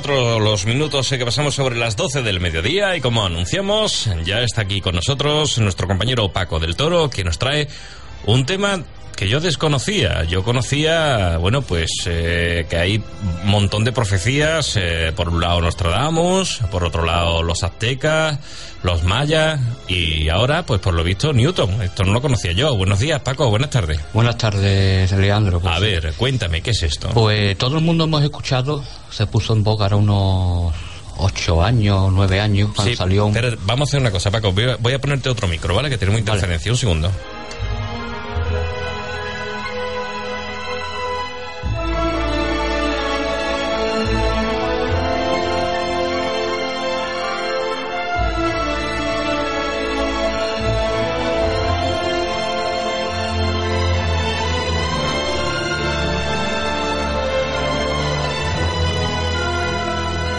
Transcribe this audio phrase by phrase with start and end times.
[0.00, 4.62] 34 los minutos que pasamos sobre las 12 del mediodía y como anunciamos, ya está
[4.62, 7.68] aquí con nosotros nuestro compañero Paco del Toro que nos trae
[8.26, 8.82] un tema
[9.16, 10.24] que yo desconocía.
[10.24, 12.96] Yo conocía, bueno, pues eh, que hay
[13.42, 14.76] un montón de profecías.
[14.76, 18.38] eh, por un lado Nostradamus, por otro lado los aztecas,
[18.82, 21.82] los mayas y ahora, pues por lo visto, Newton.
[21.82, 22.76] Esto no lo conocía yo.
[22.76, 23.48] Buenos días, Paco.
[23.50, 23.98] Buenas tardes.
[24.12, 25.60] Buenas tardes, Leandro.
[25.60, 27.08] Pues, A ver, cuéntame, ¿qué es esto?
[27.14, 30.74] Pues todo el mundo hemos escuchado, se puso en boca ahora unos
[31.18, 33.32] ocho años, nueve años, cuando Sí, salió un...
[33.32, 34.52] pero vamos a hacer una cosa, Paco.
[34.52, 35.88] Voy a, voy a ponerte otro micro, ¿vale?
[35.88, 36.70] Que tenemos interferencia.
[36.70, 37.10] Un segundo.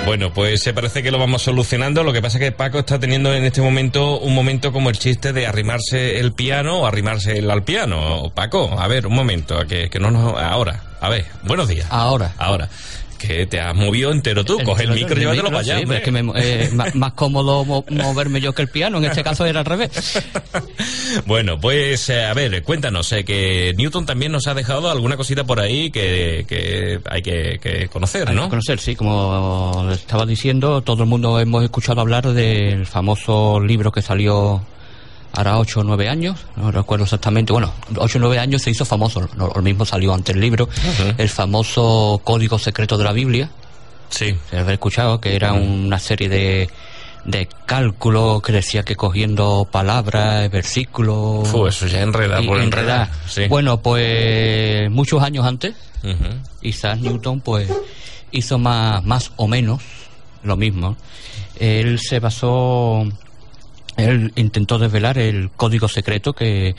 [0.07, 2.01] Bueno, pues se parece que lo vamos solucionando.
[2.01, 4.97] Lo que pasa es que Paco está teniendo en este momento un momento como el
[4.97, 8.31] chiste de arrimarse el piano o arrimarse él al piano.
[8.33, 10.41] Paco, a ver, un momento, que, que no nos...
[10.41, 11.87] Ahora, a ver, buenos días.
[11.89, 12.33] Ahora.
[12.37, 12.69] Ahora.
[13.17, 14.59] Que te has movido entero tú.
[14.63, 15.79] Coge el micro y llévatelo para allá.
[15.79, 19.05] Sí, es que me- eh, más, más cómodo mo- moverme yo que el piano, en
[19.05, 19.91] este caso era al revés.
[21.25, 25.45] Bueno, pues eh, a ver, cuéntanos, eh, que Newton también nos ha dejado alguna cosita
[25.45, 28.43] por ahí que, que hay que, que conocer, Hay ¿no?
[28.43, 33.91] que conocer, sí, como estaba diciendo, todo el mundo hemos escuchado hablar del famoso libro
[33.91, 34.61] que salió
[35.33, 38.85] hará ocho o nueve años, no recuerdo exactamente, bueno, ocho o nueve años se hizo
[38.85, 40.67] famoso, lo, mismo salió ante el libro,
[41.17, 43.49] el famoso Código Secreto de la Biblia,
[44.09, 44.35] Sí.
[44.49, 46.69] se había escuchado que era una serie de,
[47.25, 51.47] de cálculos que decía que cogiendo palabras, versículos...
[51.49, 53.07] Fu, eso ya enreda por enredar.
[53.07, 53.09] enredar.
[53.27, 53.47] Sí.
[53.47, 56.35] Bueno, pues muchos años antes, Ujú.
[56.61, 57.69] Isaac Newton pues
[58.31, 59.81] hizo más, más o menos
[60.43, 60.95] lo mismo.
[61.59, 63.05] Él se basó,
[63.97, 66.75] él intentó desvelar el código secreto que,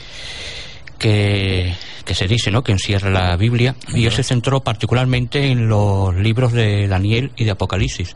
[0.97, 1.75] que,
[2.05, 2.63] que se dice, ¿no?
[2.63, 7.43] Que encierra la Biblia y él se centró particularmente en los libros de Daniel y
[7.43, 8.15] de Apocalipsis.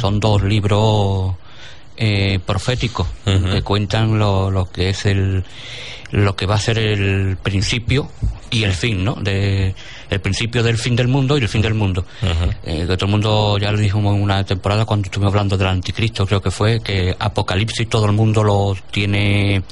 [0.00, 1.36] Son dos libros
[1.96, 5.44] eh, proféticos que cuentan lo, lo que es el
[6.10, 8.10] lo que va a ser el principio
[8.50, 9.14] y el fin, ¿no?
[9.14, 9.74] De,
[10.10, 12.04] el principio del fin del mundo y el fin del mundo.
[12.64, 15.68] Eh, que todo el mundo ya lo dijimos en una temporada cuando estuvimos hablando del
[15.68, 19.62] anticristo, creo que fue, que Apocalipsis todo el mundo lo tiene,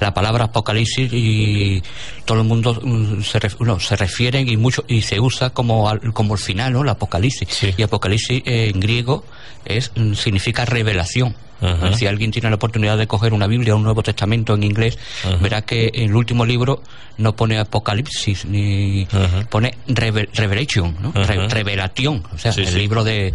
[0.00, 1.82] la palabra Apocalipsis y
[2.30, 5.88] todo el mundo mm, se, ref- no, se refieren y mucho y se usa como,
[5.88, 6.82] al- como el final, ¿no?
[6.82, 7.48] El Apocalipsis.
[7.50, 7.74] Sí.
[7.76, 9.24] Y Apocalipsis eh, en griego
[9.64, 11.34] es, mm, significa revelación.
[11.60, 11.92] Ajá.
[11.92, 14.96] Si alguien tiene la oportunidad de coger una Biblia o un Nuevo Testamento en inglés,
[15.24, 15.36] Ajá.
[15.42, 16.82] verá que el último libro
[17.18, 19.44] no pone Apocalipsis ni Ajá.
[19.50, 21.10] pone Reve- Revelation, ¿no?
[21.12, 22.78] Re- revelación, o sea, Sí, el sí.
[22.78, 23.34] libro de,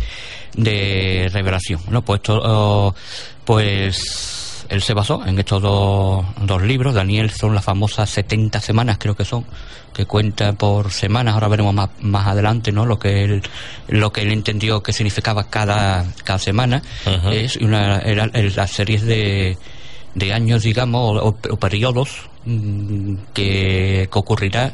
[0.55, 1.81] de revelación.
[1.89, 2.01] ¿no?
[2.01, 2.95] Pues, esto, oh,
[3.43, 4.44] pues
[4.75, 6.93] él se basó en estos dos, dos libros.
[6.93, 9.45] Daniel son las famosas 70 semanas, creo que son,
[9.93, 11.33] que cuenta por semanas.
[11.33, 12.85] Ahora veremos más, más adelante ¿no?
[12.85, 13.41] lo que él
[13.87, 16.81] lo que él entendió que significaba cada, cada semana.
[17.31, 19.57] Es una, era, las series de,
[20.13, 24.73] de años, digamos, o, o periodos mm, que, que ocurrirá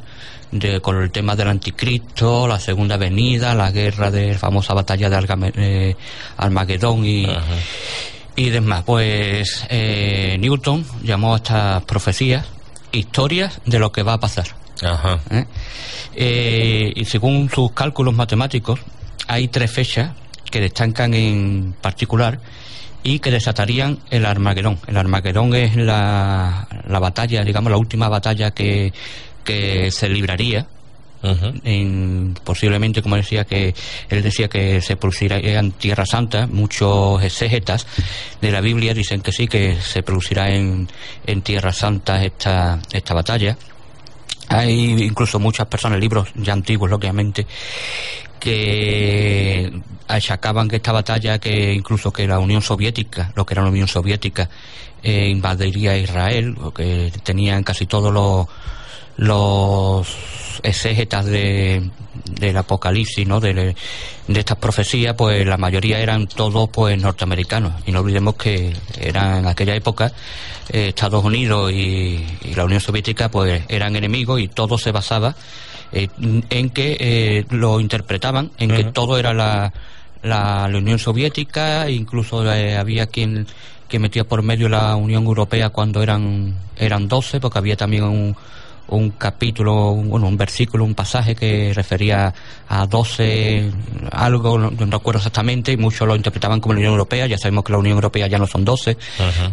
[0.51, 5.09] de, con el tema del anticristo, la segunda venida, la guerra de la famosa batalla
[5.09, 5.95] de Argame- eh,
[6.37, 7.41] Armagedón y, Ajá.
[8.35, 8.83] Y demás.
[8.85, 12.45] Pues eh, Newton llamó a estas profecías
[12.91, 14.47] historias de lo que va a pasar.
[14.81, 15.19] Ajá.
[15.29, 15.45] ¿eh?
[16.15, 18.79] Eh, y según sus cálculos matemáticos,
[19.27, 20.11] hay tres fechas
[20.49, 22.39] que destacan en particular
[23.03, 24.77] y que desatarían el Armagedón.
[24.87, 28.93] El Armagedón es la, la batalla, digamos, la última batalla que,
[29.43, 30.67] que se libraría
[31.23, 33.73] en, posiblemente, como decía, que
[34.09, 36.47] él decía que se producirá en Tierra Santa.
[36.47, 37.85] Muchos exégetas
[38.41, 40.87] de la Biblia dicen que sí, que se producirá en,
[41.25, 43.57] en Tierra Santa esta, esta batalla.
[44.47, 47.47] Hay incluso muchas personas, libros ya antiguos, lógicamente,
[48.39, 49.71] que
[50.07, 53.87] achacaban que esta batalla, que incluso que la Unión Soviética, lo que era la Unión
[53.87, 54.49] Soviética,
[55.03, 58.11] eh, invadiría Israel, o que tenían casi todos
[59.15, 60.07] los
[60.63, 61.89] exégetas de,
[62.39, 63.39] del Apocalipsis, ¿no?
[63.39, 63.75] De, de,
[64.27, 67.73] estas profecías, pues la mayoría eran todos pues norteamericanos.
[67.85, 70.11] Y no olvidemos que eran en aquella época
[70.69, 72.25] eh, Estados Unidos y,
[72.55, 75.35] la Unión Soviética pues eran enemigos y todo se basaba
[75.91, 79.73] eh, en que eh, lo interpretaban, en que todo era la,
[80.23, 83.47] la, Unión Soviética, incluso había quien
[83.89, 88.35] que metía por medio la Unión Europea cuando eran eran 12, porque había también un
[88.87, 92.33] un capítulo, bueno, un versículo, un pasaje que refería
[92.67, 93.71] a 12,
[94.11, 97.71] algo, no, recuerdo exactamente, y muchos lo interpretaban como la Unión Europea, ya sabemos que
[97.71, 98.97] la Unión Europea ya no son 12,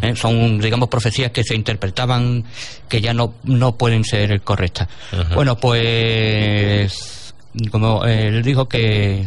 [0.01, 0.15] ¿eh?
[0.15, 2.43] son, digamos, profecías que se interpretaban
[2.87, 4.87] que ya no, no pueden ser correctas.
[5.33, 7.33] Bueno, pues,
[7.71, 9.25] como él dijo que,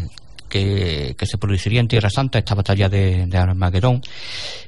[0.48, 4.02] que, se produciría en Tierra Santa esta batalla de, de Armagedón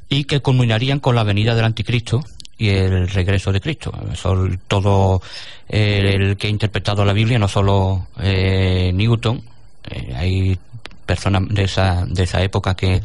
[0.08, 2.22] y que culminarían con la venida del anticristo
[2.58, 3.92] y el regreso de Cristo.
[4.14, 5.20] Son todo
[5.68, 9.42] el, que ha interpretado la Biblia, no solo eh, Newton,
[9.90, 10.58] eh, hay
[11.04, 13.02] personas de esa, de esa época que,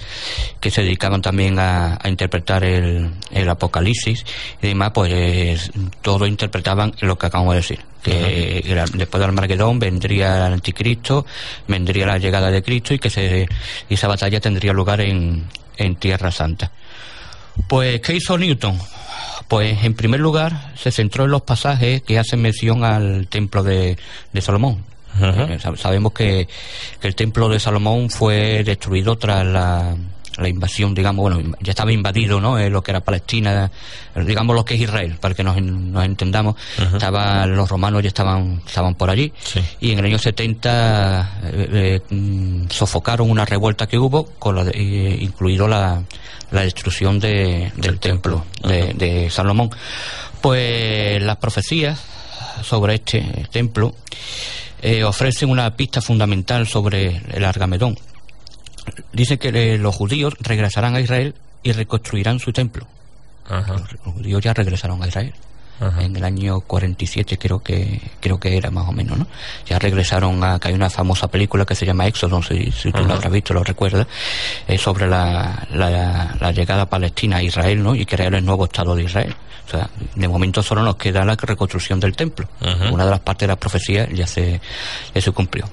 [0.59, 4.25] que se dedicaban también a, interpretar el, el, Apocalipsis
[4.61, 5.71] y demás, pues
[6.01, 7.79] todo interpretaban lo que acabamos de decir.
[8.01, 8.63] Que
[8.93, 11.25] después del Armagedón vendría el anticristo,
[11.67, 13.45] vendría la llegada de Cristo y que se,
[13.89, 15.43] esa batalla tendría lugar en,
[15.75, 16.71] en Tierra Santa.
[17.67, 18.79] Pues, ¿qué hizo Newton?
[19.47, 23.97] Pues en primer lugar se centró en los pasajes que hacen mención al templo de,
[24.41, 24.83] Salomón.
[25.21, 26.47] Eh, sabemos que,
[27.01, 29.95] el templo de Salomón fue destruido tras la,
[30.47, 32.57] invasión, digamos, bueno, ya estaba invadido, ¿no?
[32.69, 33.71] lo que era Palestina,
[34.15, 36.55] digamos lo que es Israel, para que nos, entendamos.
[37.47, 39.31] los romanos ya estaban, estaban por allí.
[39.79, 44.69] Y en el año 70 eh, eh, mm, sofocaron una revuelta que hubo, con la
[44.75, 46.03] incluido la,
[46.51, 49.69] la destrucción de, del templo de, Salomón.
[50.41, 52.01] Pues las profecías
[52.63, 53.93] sobre este templo
[54.81, 57.97] eh, ofrecen una pista fundamental sobre el Argamedón.
[59.13, 62.87] Dice que los judíos regresarán a Israel y reconstruirán su templo.
[63.49, 65.33] Los judíos ya regresaron a Israel
[65.99, 69.27] en el año 47 creo que creo que era más o menos, ¿no?
[69.65, 73.03] Ya regresaron a que hay una famosa película que se llama Éxodo, si, si tú
[73.03, 74.07] lo has visto, lo recuerdas,
[74.67, 77.95] eh, sobre la, la, llegada a Palestina a Israel, ¿no?
[77.95, 79.35] Y crear el nuevo Estado de Israel.
[79.67, 82.49] O sea, de momento solo nos queda la reconstrucción del templo.
[82.91, 84.59] Una de las partes de la profecía ya se,
[85.13, 85.69] ya se cumplió.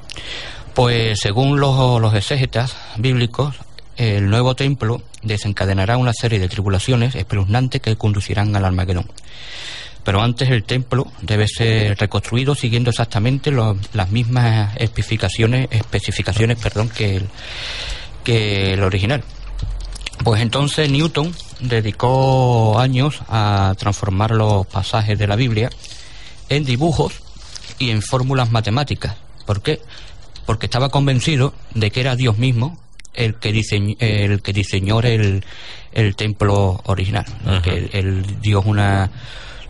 [0.77, 3.57] Pues según los, los exégetas bíblicos,
[3.97, 9.11] el nuevo templo desencadenará una serie de tribulaciones espeluznantes que conducirán al Armagedón
[10.07, 17.17] pero antes el templo debe ser reconstruido siguiendo exactamente las mismas especificaciones, especificaciones perdón, que,
[17.17, 17.29] el,
[18.23, 19.25] que el original.
[20.23, 25.71] Pues entonces Newton dedicó años a transformar los pasajes de la Biblia
[26.51, 27.15] en dibujos
[27.81, 29.17] y en fórmulas matemáticas.
[29.45, 29.81] ¿Por qué?
[30.47, 32.79] Porque estaba convencido de que era Dios mismo
[33.15, 35.45] el que diseñó el, que diseñó el,
[35.93, 37.25] el templo original,
[37.63, 39.11] que él dio una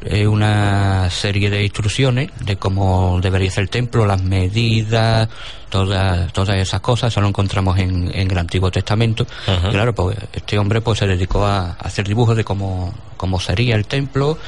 [0.02, 5.28] eh, una serie de instrucciones de cómo debería ser el templo, las medidas,
[5.70, 9.26] todas todas esas cosas, eso lo encontramos en, en el Antiguo Testamento.
[9.70, 13.86] claro, pues este hombre pues se dedicó a, hacer dibujos de cómo, cómo sería el
[13.86, 14.38] templo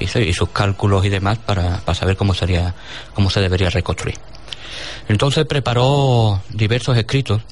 [0.00, 2.74] y, sus cálculos y demás para, para saber cómo sería,
[3.14, 4.16] cómo se debería reconstruir.
[5.08, 7.42] Entonces preparó diversos escritos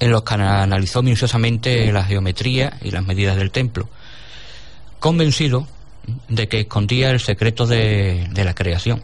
[0.00, 3.88] en los que analizó minuciosamente la geometría y las medidas del templo,
[4.98, 5.66] convencido
[6.28, 9.02] de que escondía el secreto de, la creación,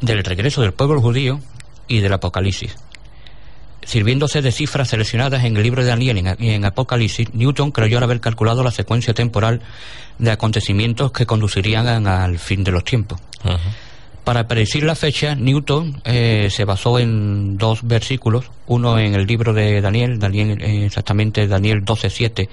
[0.00, 1.40] del regreso del pueblo judío
[1.86, 2.76] y del Apocalipsis.
[3.82, 8.20] Sirviéndose de cifras seleccionadas en el libro de Daniel y en Apocalipsis, Newton creyó haber
[8.20, 9.62] calculado la secuencia temporal
[10.18, 13.18] de acontecimientos que conducirían al fin de los tiempos.
[14.28, 19.54] Para predecir la fecha, Newton eh, se basó en dos versículos, uno en el libro
[19.54, 22.46] de Daniel, Daniel eh, exactamente Daniel 12.7,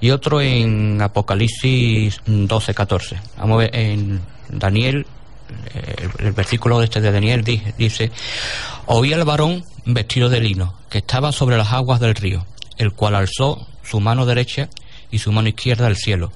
[0.00, 3.20] y otro en Apocalipsis 12.14.
[3.36, 5.04] Vamos a ver, en Daniel,
[5.74, 8.10] eh, el, versículo este de Daniel dice, dice,
[8.86, 12.46] oí al varón vestido de lino, que estaba sobre las aguas del río.
[12.78, 14.70] el cual alzó su mano derecha
[15.10, 16.32] y su mano izquierda al cielo.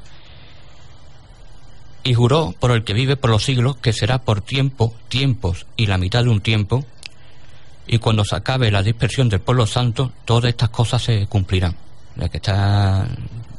[2.04, 5.87] Y juró por el que vive por los siglos que será por tiempo, tiempos y
[5.87, 6.84] la mitad de un tiempo,
[7.87, 11.76] y cuando se acabe la dispersión del pueblo santo, todas estas cosas se cumplirán.
[12.16, 13.06] Ya que está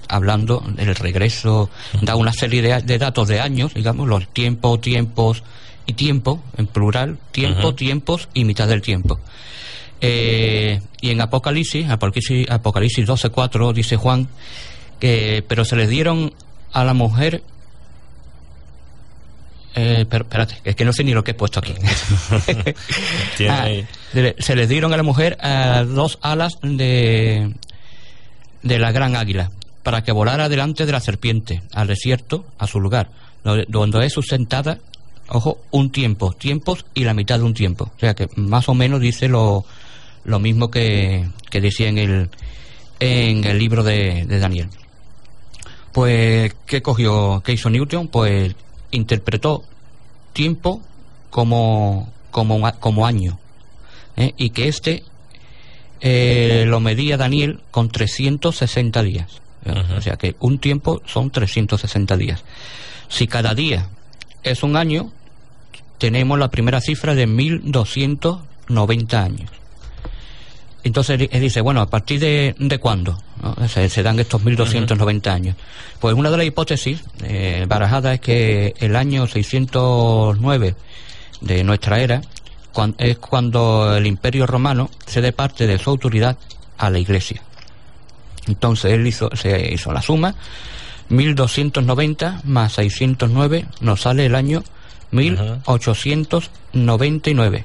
[0.07, 1.69] hablando del regreso,
[2.01, 5.43] da una serie de, datos de años, digamos, los tiempos, tiempos
[5.85, 9.19] y tiempo, en plural, tiempo, tiempos y mitad del tiempo.
[10.01, 14.27] Eh, y en Apocalipsis, Apocalipsis, Apocalipsis 12.4 dice Juan,
[14.99, 16.33] que, pero se le dieron
[16.73, 17.43] a la mujer
[19.75, 21.73] eh, pero espérate, es que no sé ni lo que he puesto aquí.
[23.49, 23.67] Ah,
[24.39, 25.37] se le dieron a la mujer
[25.87, 27.53] dos alas de,
[28.63, 29.51] de la gran águila
[29.83, 33.11] para que volara delante de la serpiente, al desierto, a su lugar,
[33.67, 34.79] donde es sustentada,
[35.27, 37.91] ojo, un tiempo, tiempos y la mitad de un tiempo.
[37.95, 39.65] O sea que más o menos dice lo,
[40.23, 42.29] lo mismo que, que decía en el,
[42.99, 44.69] en el libro de, de Daniel.
[45.91, 48.07] Pues, ¿qué cogió, qué hizo Newton?
[48.07, 48.55] Pues
[48.95, 49.63] interpretó
[50.33, 50.81] tiempo
[51.29, 53.39] como, como, como año.
[54.17, 54.33] ¿eh?
[54.37, 55.03] Y que este
[56.01, 59.41] eh, lo medía Daniel con 360 días.
[59.97, 62.43] O sea que un tiempo son 360 días.
[63.07, 63.89] Si cada día
[64.43, 65.11] es un año,
[65.97, 69.49] tenemos la primera cifra de 1290 años.
[70.85, 73.17] Entonces él dice, bueno, ¿a partir de, de cuándo
[73.67, 75.55] se, dan estos 1290 años?
[75.99, 80.75] Pues una de las hipótesis eh, barajadas es que el año 609
[81.41, 82.21] de nuestra era
[82.99, 86.37] es cuando el imperio romano cede parte de su autoridad
[86.77, 87.41] a la iglesia.
[88.45, 90.35] Entonces él hizo, se hizo la suma,
[91.09, 94.63] 1290 más 609 nos sale el año
[95.09, 97.63] 1899.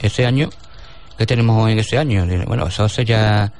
[0.00, 0.50] Ese año
[1.16, 2.26] que tenemos en ese año.
[2.46, 3.52] Bueno, eso hace ya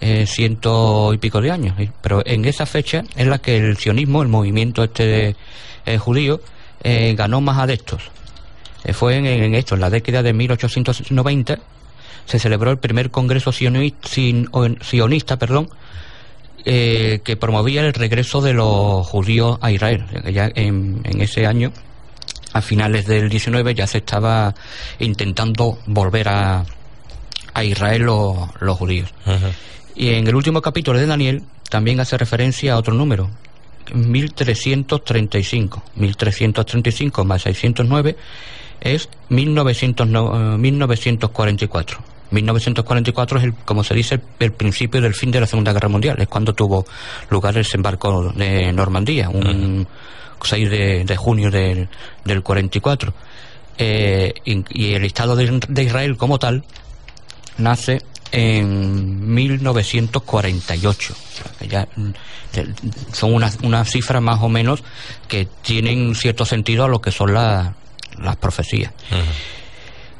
[0.00, 1.76] eh, ciento y pico de años.
[2.00, 5.34] Pero en esa fecha es la que el sionismo, el movimiento este
[5.86, 6.40] eh, judío,
[6.82, 8.02] eh, ganó más adeptos.
[8.92, 11.58] fue en, esto, en la década de 1890,
[12.26, 15.68] se celebró el primer congreso sionista, perdón,
[16.64, 20.04] que promovía el regreso de los judíos a Israel.
[20.32, 21.72] Ya en, en ese año
[22.52, 24.54] a finales del 19 ya se estaba
[24.98, 26.64] intentando volver a,
[27.58, 29.10] a Israel los, judíos.
[29.96, 33.28] Y en el último capítulo de Daniel también hace referencia a otro número,
[33.92, 35.82] 1335.
[35.96, 38.16] 1335 más 609
[38.80, 41.98] es 1944.
[42.30, 46.20] 1944 es, el, como se dice, el, principio del fin de la Segunda Guerra Mundial.
[46.20, 46.84] Es cuando tuvo
[47.30, 49.88] lugar el desembarco de Normandía, un
[50.40, 50.70] 6
[51.06, 51.88] de, junio del,
[52.24, 53.14] del 44.
[53.80, 56.64] Eh, y, el Estado de Israel como tal
[57.58, 61.14] nace en 1948.
[61.68, 62.10] Ya mm,
[63.12, 64.82] son unas, unas cifras más o menos
[65.28, 67.74] que tienen cierto sentido a lo que son las
[68.40, 68.92] profecías.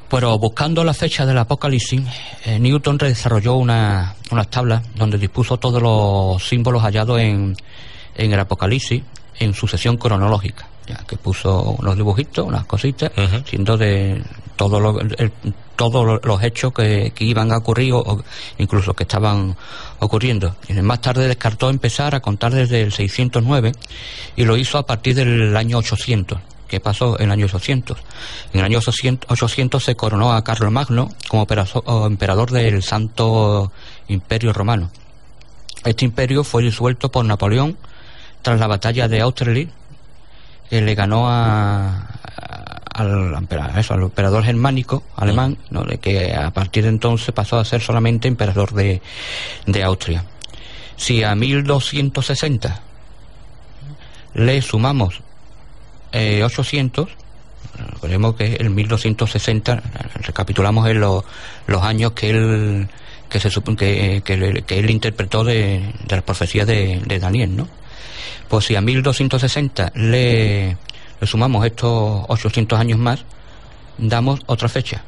[0.08, 2.00] Pero buscando la fecha del Apocalipsis,
[2.46, 7.54] eh, Newton desarrolló una, unas tablas donde dispuso todos los símbolos hallados en,
[8.14, 9.02] en el Apocalipsis
[9.38, 13.12] en sucesión cronológica, ya que puso unos dibujitos, unas cositas,
[13.44, 14.22] siendo de
[14.58, 15.32] todo lo, el,
[15.76, 18.22] todos los hechos que, iban a ocurrir o,
[18.58, 19.56] incluso que estaban
[20.00, 20.56] ocurriendo.
[20.82, 23.72] más tarde descartó empezar a contar desde el 609
[24.36, 26.38] y lo hizo a partir del año 800.
[26.66, 27.96] ¿Qué pasó en el año 800?
[28.52, 31.46] En el año 800, se coronó a Carlos Magno como
[32.06, 33.72] emperador del Santo
[34.08, 34.90] Imperio Romano.
[35.84, 37.78] Este imperio fue disuelto por Napoleón
[38.42, 39.72] tras la batalla de Austerlitz,
[40.68, 42.17] que le ganó a,
[43.00, 45.84] al, eso, al emperador germánico alemán, ¿no?
[45.84, 49.00] de que a partir de entonces pasó a ser solamente emperador de,
[49.66, 50.24] de Austria.
[50.96, 52.80] Si a 1260
[54.34, 55.20] le sumamos
[56.12, 57.08] eh, 800,
[57.94, 59.82] recordemos que el 1260,
[60.22, 62.88] recapitulamos en los años que él
[63.28, 67.68] que se que, que, que él interpretó de, de las profecías de, de Daniel, ¿no?
[68.48, 70.76] Pues si a 1260 le
[71.20, 73.24] le sumamos estos 800 años más,
[73.98, 75.02] damos otra fecha,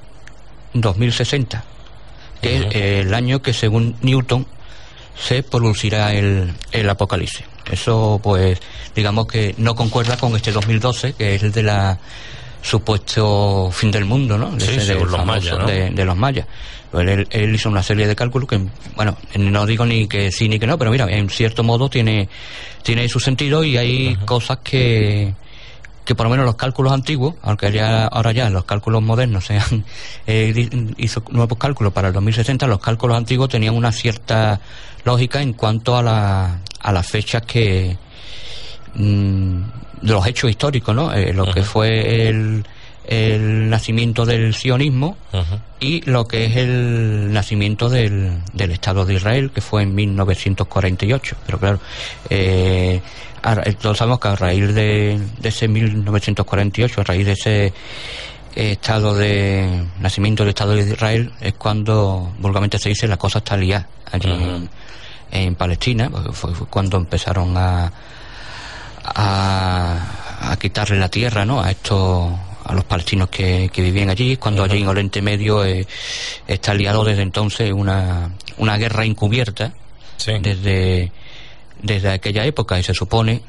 [0.74, 1.64] 2060,
[2.42, 4.46] que es el año que según Newton
[5.18, 7.44] se producirá el, el apocalipsis.
[7.70, 8.58] Eso, pues,
[8.94, 11.98] digamos que no concuerda con este 2012, que es el de la
[12.62, 14.50] supuesto fin del mundo, ¿no?
[14.50, 16.46] De, los mayas, de, los mayas.
[16.90, 18.60] Pues él, él, hizo una serie de cálculos que,
[18.96, 22.28] bueno, no digo ni que sí ni que no, pero mira, en cierto modo tiene,
[22.82, 25.32] tiene su sentido y hay cosas que,
[26.04, 29.84] que por lo menos los cálculos antiguos, aunque ya, ahora ya los cálculos modernos sean
[30.26, 34.60] eh, hizo nuevos cálculos para el 2060, los cálculos antiguos tenían una cierta
[35.04, 37.96] lógica en cuanto a, la, a las fechas que
[38.94, 39.62] mm,
[40.02, 41.12] de los hechos históricos, ¿no?
[41.12, 42.64] Eh, lo que fue el,
[43.04, 45.16] el nacimiento del sionismo
[45.80, 51.36] y lo que es el nacimiento del, del Estado de Israel, que fue en 1948.
[51.46, 51.80] Pero claro,
[52.28, 53.00] eh,
[53.80, 57.72] todos sabemos que a raíz de, ese 1948, a raíz de ese eh,
[58.54, 63.56] estado de nacimiento del Estado de Israel, es cuando vulgarmente se dice la cosa está
[63.56, 64.68] liada allí
[65.32, 67.92] en, Palestina, fue, cuando empezaron a,
[69.04, 71.62] a, a quitarle la tierra ¿no?
[71.62, 72.32] a estos
[72.70, 75.86] a los palestinos que, que vivían allí, cuando allí en Oriente Medio eh,
[76.46, 79.72] está liado desde entonces una, una guerra encubierta
[80.42, 81.10] desde,
[81.82, 83.42] desde aquella época y se supone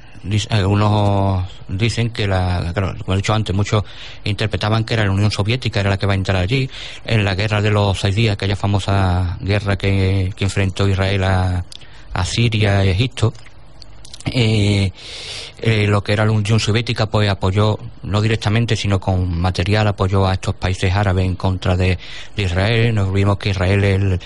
[0.50, 3.84] algunos dicen que la, como he dicho antes, muchos
[4.24, 6.70] interpretaban que era la Unión Soviética era la que va a entrar allí
[7.06, 11.66] en la guerra de los seis días, aquella famosa guerra que, que enfrentó Israel a,
[12.13, 13.34] a Siria y Egipto
[14.25, 14.92] eh,
[15.62, 20.28] eh, lo que era la Unión Soviética pues apoyó no directamente sino con material apoyó
[20.28, 21.98] a estos países árabes en contra de,
[22.38, 22.94] Israel.
[22.94, 24.20] Nos vimos que Israel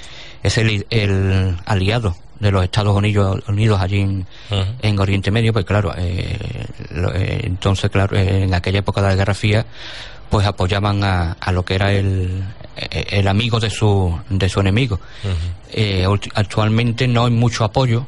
[0.43, 4.25] es el, aliado de los Estados Unidos, Unidos allí
[4.81, 5.53] en, Oriente Medio.
[5.53, 6.37] Pues claro eh,
[6.91, 9.65] eh, entonces claro en aquella época de la Guerra Fría
[10.29, 12.43] pues apoyaban a, lo que era el,
[12.91, 14.99] el amigo de su de su enemigo.
[16.33, 18.05] Actualmente no hay mucho apoyo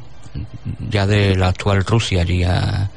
[0.89, 2.89] ya de la actual Rusia allí a,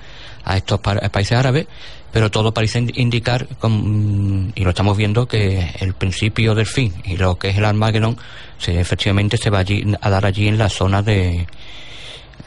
[0.55, 1.67] estos países árabes,
[2.11, 3.47] pero todo parece indicar,
[4.55, 8.17] y lo estamos viendo, que el principio del fin y lo que es el Armagedón
[8.59, 9.63] se, efectivamente se va
[10.01, 11.47] a dar allí en la zona de,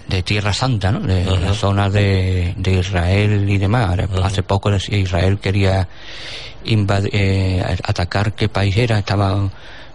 [0.08, 1.00] de Tierra Santa, ¿no?
[1.00, 3.98] de la zona de, de, Israel y demás.
[4.22, 5.88] Hace poco decía Israel quería
[6.66, 9.50] eh, atacar qué país era, estaba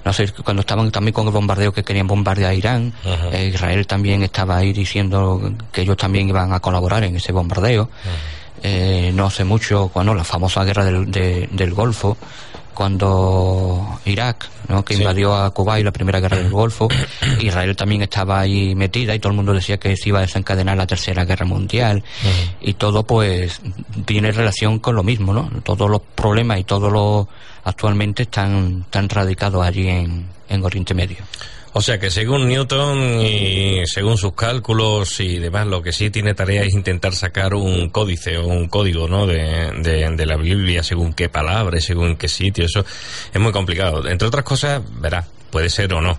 [0.08, 2.94] no sé, cuando estaban también con el bombardeo que querían bombardear a Irán,
[3.30, 7.90] eh, Israel también estaba ahí diciendo que ellos también iban a colaborar en ese bombardeo.
[8.62, 12.16] Eh, no hace mucho, cuando la famosa guerra del, del Golfo,
[12.78, 14.84] cuando Irak, ¿no?
[14.84, 16.86] que invadió a Kuwait, la primera guerra del Golfo,
[17.40, 20.76] Israel también estaba ahí metida y todo el mundo decía que se iba a desencadenar
[20.76, 22.04] la tercera guerra mundial
[22.60, 23.60] y todo pues
[24.04, 25.50] tiene relación con lo mismo, ¿no?
[25.64, 27.26] Todos los problemas y todos los
[27.64, 31.16] actualmente están, tan radicados allí en, en Oriente Medio.
[31.74, 36.34] O sea que según Newton y según sus cálculos y demás, lo que sí tiene
[36.34, 39.26] tarea es intentar sacar un códice o un código ¿no?
[39.26, 42.64] de, de, la Biblia, según qué palabra, según qué sitio.
[42.64, 42.84] Eso
[43.32, 44.08] es muy complicado.
[44.08, 46.18] Entre otras cosas, verá, puede ser o no.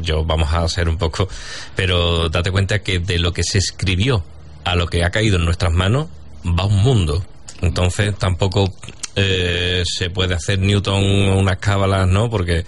[0.00, 1.28] Yo vamos a hacer un poco,
[1.74, 4.24] pero date cuenta que de lo que se escribió
[4.64, 6.08] a lo que ha caído en nuestras manos
[6.46, 7.22] va un mundo.
[7.60, 8.72] Entonces tampoco
[9.16, 12.28] eh, se puede hacer Newton unas cábalas, ¿no?
[12.28, 12.64] Porque,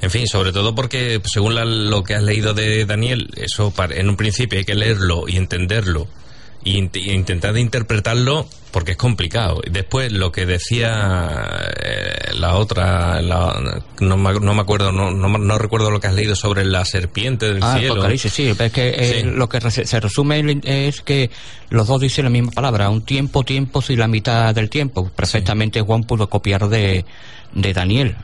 [0.00, 1.54] en fin, sobre todo porque según
[1.90, 6.08] lo que has leído de Daniel, eso en un principio hay que leerlo y entenderlo
[6.64, 6.78] y,
[7.12, 9.60] intentar interpretarlo porque es complicado.
[9.68, 15.90] Después lo que decía eh, la otra, no, me, no, me, acuerdo, no, no, recuerdo
[15.90, 18.08] lo que has leído sobre la serpiente del ah, cielo.
[18.16, 21.30] sí, es que eh, lo que se resume es que
[21.70, 25.08] los dos dicen la misma palabra, un tiempo, tiempo y la mitad del tiempo.
[25.08, 27.04] Perfectamente Juan pudo copiar de,
[27.52, 28.16] de Daniel.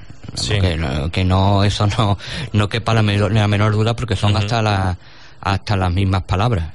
[1.12, 2.18] Que, no, eso no,
[2.52, 4.98] no quepa la, la menor duda porque son hasta la
[5.46, 6.72] hasta las mismas palabras.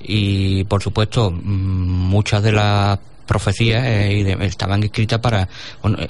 [0.00, 5.48] y por supuesto, mm, muchas de las profecías eh, estaban escritas para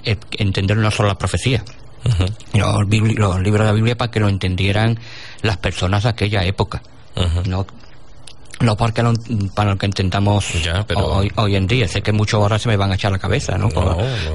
[0.04, 1.62] eh, entender no solo las profecías.
[2.54, 4.98] los, libros de la Biblia para que lo entendieran
[5.42, 6.82] las personas de aquella época.
[7.46, 7.66] No
[8.60, 9.02] no porque
[9.54, 10.46] para lo que intentamos
[10.94, 11.88] hoy, hoy, en día.
[11.88, 13.68] Sé que muchos ahora se me van a echar la cabeza, ¿no?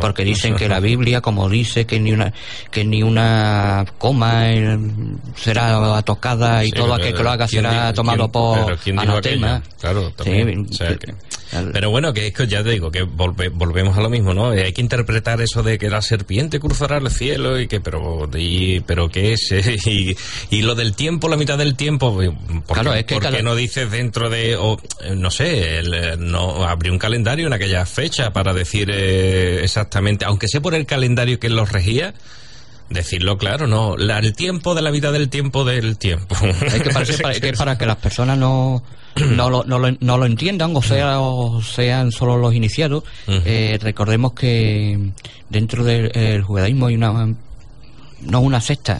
[0.01, 2.33] porque dicen que la Biblia, como dice, que ni una
[2.71, 4.77] que ni una coma eh,
[5.35, 9.61] será tocada y todo aquel que lo haga será tomado por anatema.
[9.79, 10.67] Claro, también.
[11.71, 14.49] Pero bueno, que es que ya te digo, que volvemos a lo mismo, ¿no?
[14.49, 18.79] Hay que interpretar eso de que la serpiente cruzará el cielo y que, pero, y,
[18.81, 19.51] pero ¿qué es?
[19.85, 20.15] y,
[20.49, 22.17] y lo del tiempo, la mitad del tiempo,
[22.67, 26.65] claro, es que ¿por qué no dices dentro de, o, eh, no sé, eh, no
[26.65, 31.39] abrió un calendario en aquella fecha para decir eh, exactamente, aunque sea por el calendario
[31.39, 32.13] que los regía,
[32.89, 36.35] decirlo claro, no, el tiempo de la vida del tiempo del tiempo.
[36.71, 37.05] Hay que para,
[37.39, 38.83] que para que las personas no
[39.15, 43.03] no lo, no lo, no lo entiendan o, sea, o sean solo los iniciados,
[43.81, 45.11] recordemos que
[45.49, 47.33] dentro del judaísmo hay una
[48.21, 48.99] no una secta,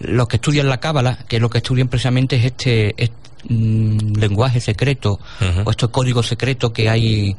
[0.00, 5.20] los que estudian la cábala, que lo que estudian precisamente es este, este lenguaje secreto
[5.64, 7.36] o estos códigos secretos que hay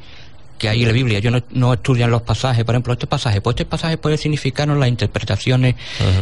[0.59, 1.17] que hay en la Biblia.
[1.17, 4.77] Ellos no, no estudian los pasajes, por ejemplo, este pasaje, pues este pasaje puede significarnos
[4.77, 5.75] las interpretaciones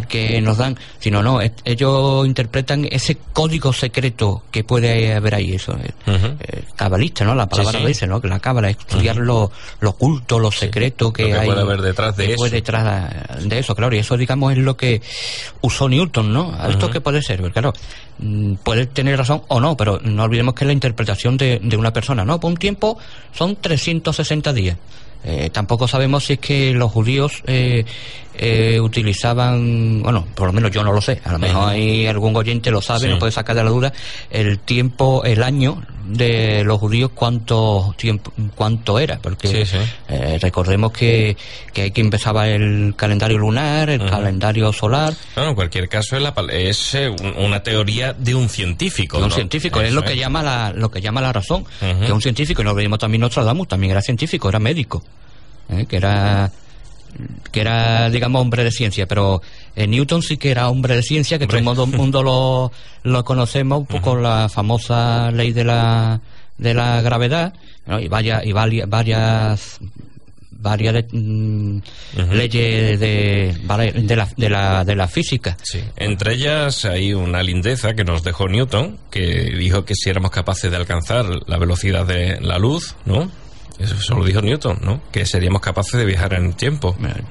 [0.08, 5.54] que nos dan, sino no, es- ellos interpretan ese código secreto que puede haber ahí,
[5.56, 5.76] eso,
[6.08, 7.36] eh, cabalista, ¿no?
[7.36, 7.80] La palabra sí.
[7.82, 8.21] lo dice, ¿no?
[8.21, 11.47] Que la cábala es estudiar lo, lo oculto, lo secreto que, Lo que hay.
[11.47, 12.38] puede haber detrás de que eso.
[12.38, 15.02] puede detrás de eso, claro, y eso, digamos, es lo que
[15.62, 16.56] usó Newton, ¿no?
[16.69, 17.39] ¿Esto qué puede ser?
[17.41, 17.73] Pues, claro,
[18.19, 21.76] mm, puede tener razón o no, pero no olvidemos que es la interpretación de, de
[21.78, 22.39] una persona, ¿no?
[22.39, 22.97] Por un tiempo
[23.34, 24.78] son 360 días.
[25.24, 27.84] Eh, tampoco sabemos si es que los judíos eh,
[28.38, 32.36] eh, utilizaban, bueno, por lo menos yo no lo sé, a lo mejor hay algún
[32.36, 33.08] oyente lo sabe, Sí.
[33.10, 33.92] nos puede sacar de la duda,
[34.30, 39.78] el tiempo, el año de los judíos cuánto tiempo, cuánto era, porque Sí, sí.
[40.10, 41.36] eh, recordemos que,
[41.74, 46.34] que aquí empezaba el calendario lunar, el calendario solar, Bueno, en cualquier caso es, la
[46.52, 49.17] es eh, un- una teoría de un científico.
[49.17, 49.36] de un ¿no?
[49.36, 52.62] científico, es lo que llama la, lo que llama la razón, que es un científico,
[52.62, 55.04] y no olvidemos también Nostradamus, también era científico, era médico,
[55.70, 55.86] ¿eh?
[55.88, 56.52] que era
[57.52, 59.42] que era digamos hombre de ciencia, pero
[59.76, 61.64] eh, Newton sí que era hombre de ciencia, que todo el
[61.98, 62.72] mundo, lo,
[63.04, 66.22] lo conocemos pues, con la famosa ley de la
[66.58, 67.54] de la gravedad,
[67.86, 68.00] ¿no?
[68.00, 69.80] y vaya y varia- varias
[70.60, 71.78] varias mm,
[72.32, 73.56] leyes de,
[74.16, 75.56] la, de, la, de la física.
[75.62, 75.80] Sí.
[75.96, 80.72] Entre ellas hay una lindeza que nos dejó Newton, que dijo que si éramos capaces
[80.72, 83.30] de alcanzar la velocidad de la luz, ¿no?
[83.80, 85.02] Eso, lo dijo Newton, ¿no?
[85.12, 86.96] Que seríamos capaces de viajar en el tiempo.
[87.04, 87.22] Eh,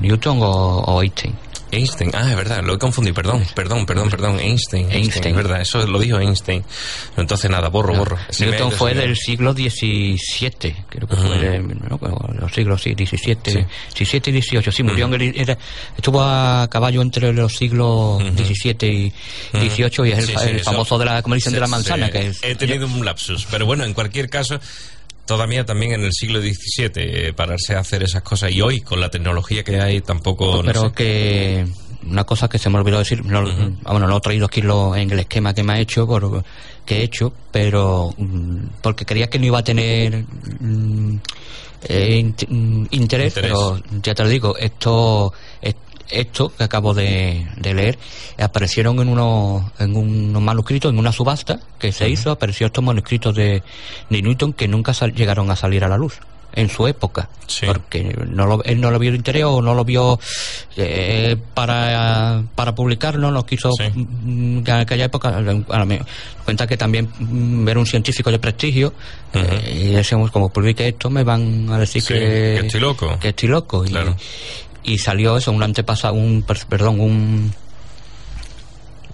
[0.00, 0.46] Newton o,
[0.80, 1.34] o Einstein.
[1.72, 5.34] Einstein, ah, es verdad, lo he confundido, perdón, perdón, perdón, perdón, Einstein, Einstein, Einstein.
[5.34, 6.64] es verdad, eso lo dijo Einstein.
[7.16, 8.16] Entonces nada, borro, borro.
[8.30, 12.94] Se Newton fue del siglo XVII, creo que fue, de- no, bueno, los siglos sí,
[12.94, 14.72] XVII, XVII y XVIII.
[14.72, 15.58] Sí, murió en el- era-
[15.96, 19.12] estuvo a caballo entre los siglos XVII
[19.52, 22.10] y XVIII y es el, Sí, el famoso de la, como dicen, de la manzana,
[22.10, 22.38] que es...
[22.44, 24.60] He tenido un lapsus, pero bueno, en cualquier caso,
[25.26, 29.00] todavía también en el siglo XVII, eh, pararse a hacer esas cosas, y hoy, con
[29.00, 30.62] la tecnología que hay, tampoco...
[30.62, 30.92] no pero sé.
[30.92, 31.66] que
[32.08, 33.42] una cosa que se me olvidó decir no,
[33.82, 36.44] bueno no he traído aquí lo, en el esquema que me ha hecho por,
[36.84, 40.24] que he hecho pero mm, porque creía que no iba a tener
[40.60, 41.16] mm,
[41.88, 43.32] eh, mm, interés, Interés.
[43.34, 45.74] pero ya te lo digo esto es-
[46.10, 47.98] esto que acabo de, de leer
[48.38, 53.34] aparecieron en unos en unos manuscritos en una subasta que se hizo apareció estos manuscritos
[53.34, 53.62] de,
[54.10, 56.18] de Newton que nunca sal- llegaron a salir a la luz
[56.52, 57.64] en su época Sí.
[57.66, 60.18] porque no lo, él no lo vio de interés o no lo vio
[60.76, 63.84] eh, para, para publicar, no lo quiso Sí.
[63.94, 65.28] en aquella época.
[65.38, 65.86] A
[66.44, 68.92] cuenta que también mm, era un científico de prestigio
[69.32, 73.16] eh, y decíamos, como publique esto, me van a decir Sí, que, que estoy loco.
[73.20, 73.82] que estoy loco.
[73.84, 74.16] Claro.
[74.18, 74.65] Y,
[74.98, 77.52] salió eso, un antepasado, un, per- perdón, un.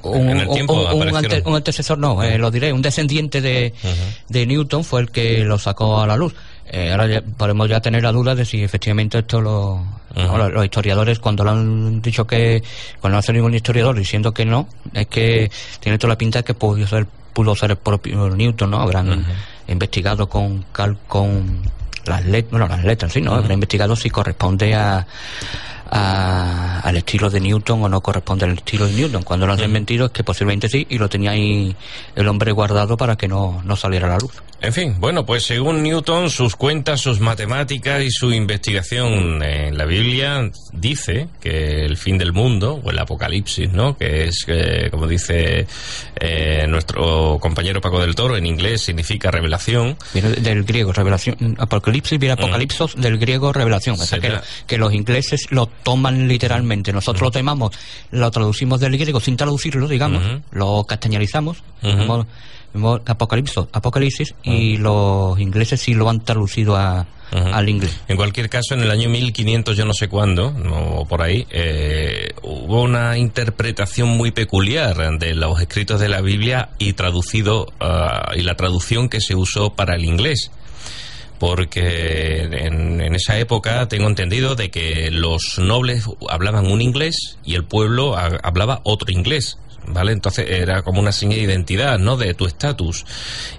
[0.05, 1.25] Un, En el tiempo un- un aparecieron.
[1.39, 3.73] ante- un antecesor, no, eh, lo diré, un descendiente de,
[4.29, 6.35] de Newton fue el que lo sacó a la luz.
[6.67, 9.85] Eh, ahora ya podemos ya tener la duda de si efectivamente esto lo,
[10.17, 12.63] no, los, los historiadores cuando lo han dicho que
[13.01, 16.45] cuando no hace ningún historiador diciendo que no es que tiene toda la pinta de
[16.45, 19.25] que pudo ser pudo ser el propio Newton no habrán
[19.69, 21.61] investigado con cal- con
[22.07, 25.07] las letras bueno las letras sí no habrán investigado si corresponde a
[25.95, 29.23] a- al estilo de Newton o no corresponde al estilo de Newton.
[29.25, 31.77] Cuando lo han desmentido es que posiblemente sí y lo tenía ahí
[32.17, 34.33] el hombre guardado para que no, no saliera a la luz.
[34.65, 39.85] En fin, bueno, pues según Newton, sus cuentas, sus matemáticas y su investigación en la
[39.87, 43.97] Biblia dice que el fin del mundo, o el apocalipsis, ¿no?
[43.97, 45.67] Que es, eh, como dice
[46.15, 49.97] eh, nuestro compañero Paco del Toro, en inglés significa revelación.
[50.15, 53.97] Viene del griego, revelación, apocalipsis viene apocalipsos del griego revelación.
[54.01, 54.21] O sea,
[54.69, 56.93] que, los ingleses lo toman literalmente.
[56.93, 57.73] Nosotros lo tomamos,
[58.13, 60.43] lo traducimos del griego sin traducirlo, digamos, Ujú.
[60.53, 61.97] lo castellanizamos, Ujú.
[62.07, 62.27] como-
[62.73, 67.99] como apocalipso, apocalipsis, y los ingleses sí lo han traducido a, al inglés.
[68.09, 72.31] En cualquier caso, en el año 1500, yo no sé cuándo, o por ahí, eh,
[72.43, 78.43] hubo una interpretación muy peculiar de los escritos de la Biblia y traducido, ah, y
[78.43, 80.51] la traducción que se usó para el inglés.
[81.39, 87.57] Porque en, en esa época tengo entendido de que los nobles hablaban un inglés y
[87.57, 89.59] el pueblo ha- hablaba otro inglés.
[89.87, 90.13] ¿Vale?
[90.13, 92.17] Entonces era como una señal de identidad, ¿no?
[92.17, 93.05] De tu estatus.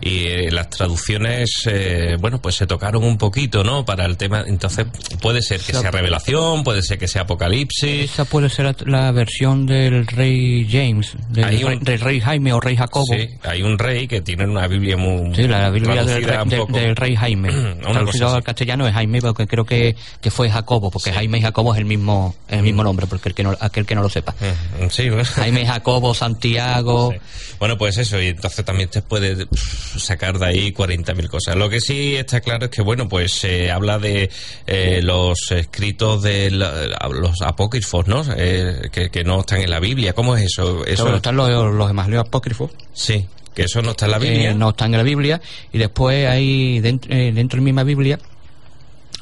[0.02, 3.84] Y eh, las traducciones, eh, bueno, pues se tocaron un poquito, ¿no?
[3.86, 4.44] Para el tema.
[4.48, 4.86] Entonces
[5.22, 8.12] puede ser que sea revelación, puede ser que sea apocalipsis.
[8.12, 12.20] Esa puede ser la, la versión del rey James, del, Hay un- rey, del rey
[12.20, 13.06] Jaime o rey Jacobo.
[13.14, 15.36] Sí, hay un rey que tiene una Biblia muy.
[15.36, 17.50] Sí, la Biblia del rey, un del- rey Jaime.
[17.82, 21.74] Traducido al castellano es Jaime, porque creo que, que fue Jacobo, porque Jaime y Jacobo
[21.74, 24.34] es el mismo el mismo nombre, porque el que no, aquel que no lo sepa.
[24.80, 25.26] Mm, Sí, bueno.
[25.26, 27.12] Jaime Jacobo Santiago.
[27.14, 27.20] Sí.
[27.60, 31.56] Bueno, pues eso, y entonces también te puedes pff, sacar de ahí 40.000 cosas.
[31.56, 34.30] Lo que sí está claro es que, bueno, pues se habla de
[34.68, 38.24] eh, los escritos de la- los apócrifos, ¿no?
[38.36, 40.14] Eh, que, que no están en la Biblia.
[40.14, 40.86] ¿Cómo es eso?
[40.86, 44.52] eso Claro, están los, los evangelios apócrifos, Sí, que eso no está en la Biblia.
[44.52, 47.84] eh, no están en la Biblia, y después hay dentro, eh, dentro de la misma
[47.84, 48.20] Biblia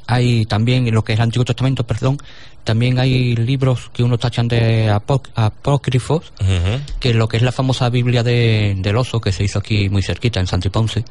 [0.08, 2.18] hay también en lo que es el Antiguo Testamento, perdón,
[2.64, 6.80] también hay libros que uno tachan de apó- apócrifos, Ujú.
[7.00, 9.90] que es lo que es la famosa Biblia de, del oso que se hizo aquí
[9.90, 11.04] muy cerquita en Santiponce,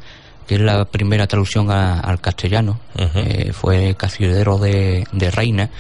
[0.50, 2.80] que es la primera traducción a- al castellano,
[3.14, 5.70] eh, fue casi heredero de, de Reina,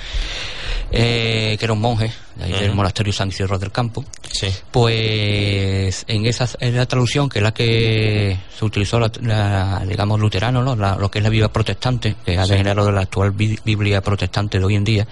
[0.92, 4.04] eh, que era un monje de ahí del monasterio San Isidro del Campo.
[4.30, 4.46] Sí.
[4.70, 10.20] Pues en esa en la traducción, que es la que se utilizó, la, la, digamos,
[10.20, 10.76] luterano, ¿no?
[10.76, 14.00] La- lo que es la Biblia protestante, que ha degenerado de la actual bi- Biblia
[14.02, 15.08] protestante de hoy en día,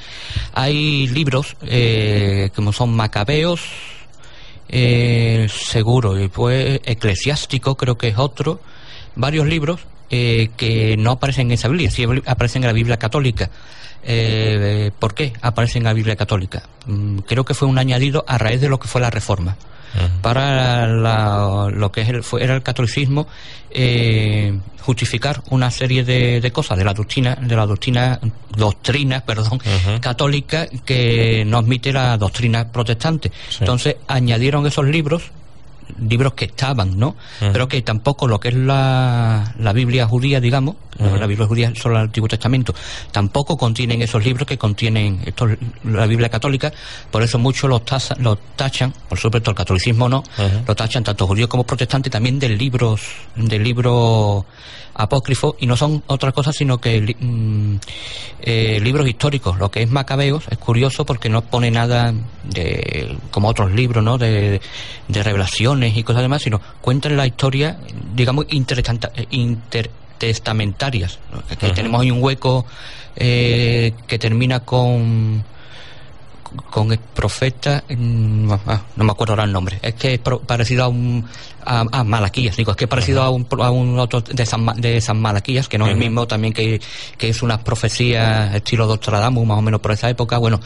[0.54, 3.60] hay libros eh, como son Macabeos,
[4.68, 8.60] eh, seguro, y pues Eclesiástico, creo que es otro,
[9.18, 13.50] varios libros eh, que no aparecen en esa Biblia, sí aparecen en la Biblia católica.
[14.04, 16.62] Eh, ¿Por qué aparecen en la Biblia católica?
[16.86, 19.56] Mm, creo que fue un añadido a raíz de lo que fue la Reforma.
[20.22, 23.26] Para la- lo que es el, fue, era el catolicismo,
[23.70, 28.20] eh, justificar una serie de, de cosas de la doctrina, de la doctrina,
[28.54, 29.60] doctrina, perdón,
[30.00, 33.30] católica que no admite la doctrina protestante.
[33.48, 33.58] Sí.
[33.60, 35.22] Entonces añadieron esos libros
[36.00, 37.16] libros que estaban, ¿no?
[37.40, 41.96] Pero que tampoco lo que es la, la Biblia judía, digamos, la Biblia judía solo
[41.96, 42.74] el Antiguo Testamento,
[43.12, 45.50] tampoco contienen esos libros que contienen estos,
[45.84, 46.72] la Biblia católica,
[47.10, 50.64] por eso muchos los, tasa- los tachan, por supuesto el catolicismo no, Ujú.
[50.66, 53.00] lo tachan tanto judíos como protestantes también de libros,
[53.36, 54.44] de libros
[54.98, 57.76] apócrifos y no son otra cosa sino que mm,
[58.42, 59.58] eh, libros históricos.
[59.58, 62.12] Lo que es Macabeos es curioso porque no pone nada
[62.44, 64.18] de como otros libros, ¿no?
[64.18, 64.60] De,
[65.08, 67.78] de revelaciones y cosas demás, sino cuentan la historia,
[68.14, 71.18] digamos, intertestamentarias.
[71.32, 71.42] ¿no?
[71.56, 72.66] Que- tenemos ahí un hueco
[73.16, 75.44] eh, que termina con
[76.70, 79.78] con el profeta ah, no me acuerdo ahora el nombre.
[79.82, 81.24] Es que es parecido a un
[81.64, 84.64] a, a Malaquías digo es que es parecido a un, a un otro de San,
[84.80, 86.80] de San Malaquías que no es el mismo también que,
[87.18, 90.38] que es unas profecías estilo Nostradamus más o menos por esa época.
[90.38, 90.60] Bueno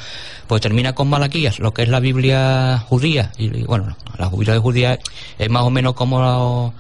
[0.47, 4.61] pues termina con Malaquías lo que es la Biblia judía y, y, bueno la Biblia
[4.61, 4.99] judía
[5.39, 6.75] es más o menos como lo,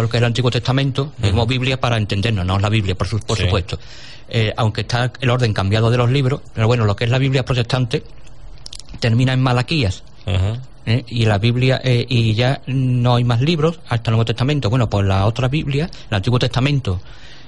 [0.00, 3.06] lo que es el Antiguo Testamento como Biblia para entendernos no es la Biblia por,
[3.06, 3.44] su- por Sí.
[3.44, 3.78] supuesto.
[4.30, 7.18] Eh, aunque está el orden cambiado de los libros pero bueno lo que es la
[7.18, 8.02] Biblia protestante
[9.00, 10.02] termina en Malaquías.
[10.86, 11.04] ¿eh?
[11.08, 14.70] Y la Biblia, eh, y ya no hay más libros hasta el Nuevo Testamento.
[14.70, 17.00] Bueno, pues la otra Biblia, el Antiguo Testamento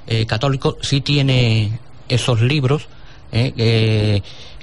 [0.06, 2.86] eh, católico, sí tiene esos libros
[3.32, 3.52] ¿eh?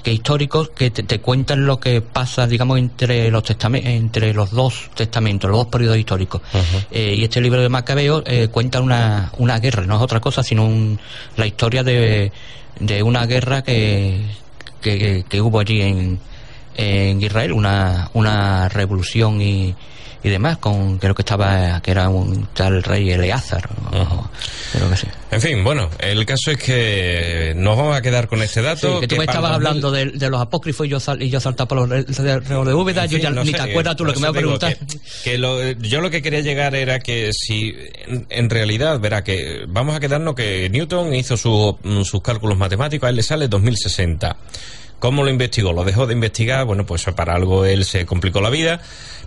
[0.02, 3.42] que, históricos que te, te cuentan lo que pasa, digamos, entre los
[3.84, 6.40] entre los dos testamentos, los dos periodos históricos.
[6.90, 10.42] Eh, y este libro de Macabeo eh, cuenta una, una guerra, no es otra cosa,
[10.42, 10.98] sino un-
[11.36, 12.32] la historia de,
[12.80, 14.20] de una guerra que,
[14.80, 16.18] que, que hubo allí en,
[16.80, 19.74] en Israel, una, una revolución y,
[20.22, 24.26] y demás, con creo que estaba, que era un tal rey Eleazar, o- Ujú.
[24.72, 25.06] creo que sí.
[25.30, 28.94] En fin, bueno, el caso es que nos vamos a quedar con este dato.
[28.94, 31.20] Sí, que tú me estabas el 2000 hablando de, de los apócrifos y yo, sal,
[31.22, 33.62] y yo saltaba por los de, de Úbeda, En yo ya no ni sé, te
[33.70, 34.76] acuerdas tú lo que me vas a preguntar.
[34.78, 37.74] Que, que lo- yo lo que quería llegar era que si
[38.06, 43.06] en, en realidad, verá, que vamos a quedarnos que Newton hizo su- sus cálculos matemáticos,
[43.08, 44.36] a él le sale 2060.
[44.98, 45.72] ¿Cómo lo investigó?
[45.72, 48.80] Lo dejó de investigar, bueno, pues para algo él se complicó la vida,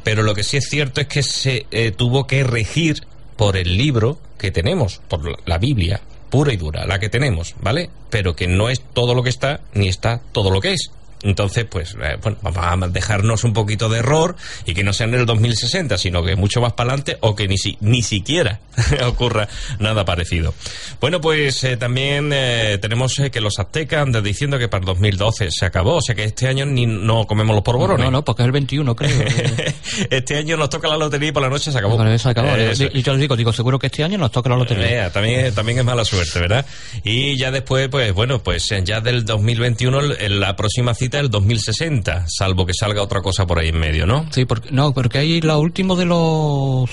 [0.04, 3.04] pero lo que sí es cierto es que se eh, tuvo que regir
[3.38, 7.56] por el libro que tenemos, por la- la Biblia, pura y dura, la que tenemos,
[7.62, 7.90] ¿vale?
[8.10, 10.92] Pero que no es todo lo que está, ni está todo lo que es.
[11.24, 15.08] Entonces, pues, eh, bueno, vamos a dejarnos un poquito de error y que no sea
[15.08, 18.60] en el 2060, sino que mucho más para adelante o que ni, si- ni siquiera
[19.06, 19.48] ocurra
[19.80, 20.54] nada parecido.
[21.00, 24.86] Bueno, pues eh, también eh, tenemos eh, que los aztecas andan diciendo que para el
[24.86, 28.06] 2012 se acabó, o sea que este año ni no comemos los porborones.
[28.06, 29.26] No, no, porque es el 21, creo.
[30.10, 31.96] este año nos toca la lotería y por la noche se acabó.
[31.96, 32.48] Bueno, eso acabó.
[32.50, 32.86] Eh, eso.
[32.94, 34.86] Y yo les digo, digo, seguro que este año nos toca la lotería.
[34.86, 36.66] Vea, también, también es mala suerte, ¿verdad?
[37.04, 41.24] Y ya después, pues bueno, pues eh, ya del 2021 el- la próxima cita es
[41.24, 44.26] el 2060, salvo que salga otra cosa por ahí en medio, ¿no?
[44.32, 46.90] Sí, porque, no, porque ahí lo último de los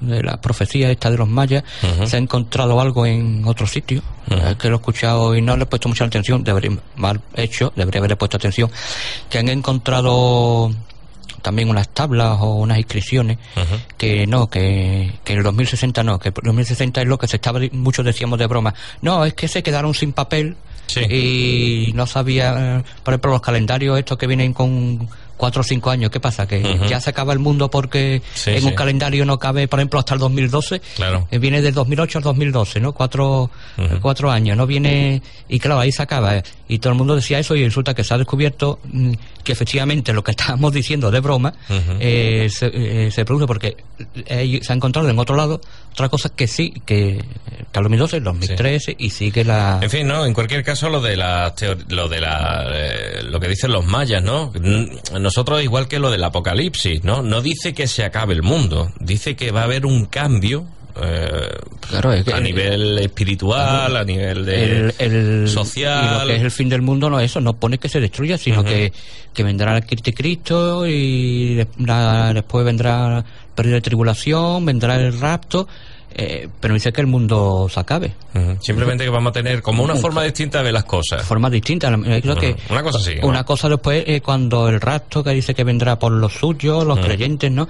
[0.00, 1.62] de la profecía esta de los mayas
[2.06, 4.02] se ha encontrado algo en otro sitio.
[4.28, 7.72] Es que lo he escuchado y no le he puesto mucha atención debería mal hecho
[7.76, 8.70] debería haberle puesto atención
[9.28, 10.70] que han encontrado
[11.42, 13.38] también unas tablas o unas inscripciones
[13.98, 17.36] que no, que, que en el 2060 no, que el 2060 es lo que se
[17.36, 18.74] estaba, muchos decíamos de broma.
[19.02, 21.00] No, es que se quedaron sin papel Sí.
[21.00, 25.90] y no sabía, eh, por ejemplo, los calendarios estos que vienen con cuatro o cinco
[25.90, 26.10] años.
[26.10, 26.46] ¿Qué pasa?
[26.46, 28.66] Que ya se acaba el mundo porque Sí, en sí.
[28.66, 30.80] un calendario no cabe, por ejemplo, hasta el 2012.
[30.94, 31.26] Claro.
[31.32, 32.92] Eh, viene del 2008 al 2012, ¿no?
[32.92, 34.00] Cuatro, Ujú.
[34.00, 34.56] cuatro años.
[34.56, 35.20] No viene.
[35.48, 36.36] Y claro, ahí se acaba.
[36.36, 36.42] eh.
[36.68, 40.12] Y todo el mundo decía eso y resulta que se ha descubierto mm, que efectivamente
[40.12, 41.52] lo que estábamos diciendo de broma
[41.98, 42.70] eh, se,
[43.06, 43.76] eh, se produce porque
[44.26, 45.60] eh, se ha encontrado en otro lado
[45.92, 47.18] otra cosa que sí, que,
[47.72, 49.78] que el 2012, el 2013 y sigue la.
[49.82, 50.24] En fin, ¿no?
[50.26, 51.54] En cualquier caso, lo de la
[51.88, 54.52] lo de la eh, lo que dicen los mayas, ¿no?
[55.20, 57.22] Nosotros igual que lo del apocalipsis, ¿no?
[57.22, 60.64] No dice que se acabe el mundo, dice que va a haber un cambio
[61.02, 61.48] eh,
[61.88, 66.04] Claro, es que- a nivel espiritual, a nivel de el, el- social.
[66.04, 67.98] y lo que es el fin del mundo no es eso, no pone que se
[67.98, 68.92] destruya, sino que,
[69.32, 75.66] que vendrá el Cristo y la- después vendrá periodo de tribulación, vendrá el rapto,
[76.14, 78.12] eh, pero dice que el mundo se acabe.
[78.60, 81.22] Simplemente que vamos a tener como una forma distinta de ver las cosas.
[81.24, 81.90] Forma distinta.
[82.20, 83.28] Creo que una cosa así, ¿no?
[83.28, 86.98] Una cosa después, eh, cuando el rapto que dice que vendrá por los suyos, los
[86.98, 87.66] creyentes, ¿no?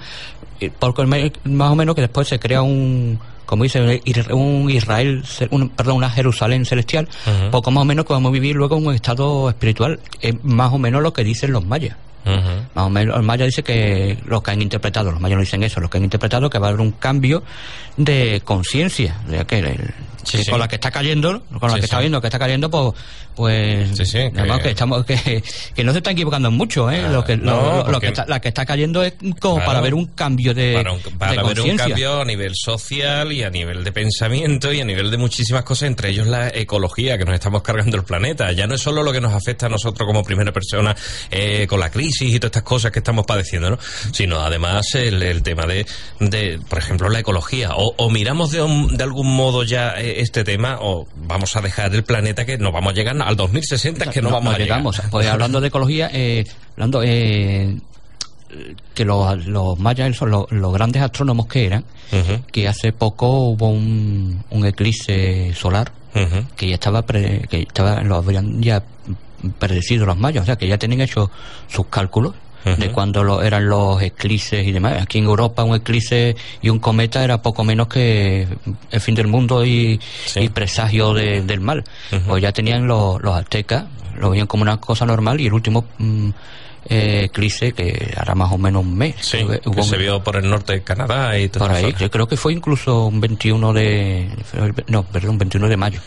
[0.59, 1.05] Y Porque
[1.45, 6.09] más o menos que después se crea un, como dice, un Israel, un- perdón, una
[6.09, 7.07] Jerusalén celestial,
[7.51, 9.99] poco más o menos que vamos a vivir luego en un estado espiritual.
[10.21, 11.95] Es más o menos lo que dicen los mayas.
[12.25, 15.63] Más o menos, los mayas dicen que los que han interpretado, los mayas no dicen
[15.63, 17.43] eso, los que han interpretado que va a haber un cambio
[17.97, 20.51] de conciencia, de que, el- Sí, que sí.
[20.51, 22.93] con la que está cayendo, con la Sí, que está viendo que está cayendo, pues,
[23.35, 25.43] pues Sí, sí, además que- que estamos, que,
[25.75, 27.03] que no se están equivocando mucho, ¿eh?
[27.05, 29.55] Ah, lo que, no, lo- lo, porque- que está, la que está cayendo es como
[29.55, 29.65] Claro.
[29.67, 33.31] para ver un cambio de, para, un- para de haber un cambio a nivel social
[33.31, 37.17] y a nivel de pensamiento y a nivel de muchísimas cosas, entre ellos la ecología,
[37.17, 38.51] que nos estamos cargando el planeta.
[38.51, 40.95] Ya no es solo lo que nos afecta a nosotros como primera persona
[41.31, 43.79] eh, con la crisis y todas estas cosas que estamos padeciendo, ¿no?
[44.11, 45.85] sino además el, el tema de,
[46.19, 47.71] de, por ejemplo, la ecología.
[47.75, 51.61] O, o miramos de, un- de algún modo ya eh, este tema o vamos a
[51.61, 54.95] dejar el planeta que no vamos a llegar al 2060, que no, vamos a llegamos.
[54.97, 55.11] llegar.
[55.11, 57.77] Pues hablando de ecología, eh, hablando eh,
[58.93, 61.83] que los, los mayas son los, los grandes astrónomos que eran,
[62.51, 65.91] que hace poco hubo un, un eclipse solar
[66.55, 68.83] que ya estaba pre- que estaba lo habían ya
[69.57, 71.31] predecido los mayas, o sea que ya tenían hecho
[71.67, 72.91] sus cálculos de Ujú.
[72.93, 75.01] cuándo lo, eran los eclipses y demás.
[75.01, 78.47] Aquí en Europa un eclipse y un cometa era poco menos que
[78.91, 80.41] el fin del mundo y, Sí.
[80.41, 81.83] y presagio de- del mal.
[82.27, 83.85] Pues ya tenían los, los aztecas,
[84.17, 86.29] lo veían como una cosa normal y el último mm,
[86.89, 89.15] eh, eclipse que hará más o menos un mes.
[89.21, 89.39] Sí,
[89.75, 92.37] que se vio por el norte de Canadá y todo por ahí, yo creo que
[92.37, 94.29] fue incluso un 21 de...
[94.87, 95.99] No, perdón, 21 de mayo.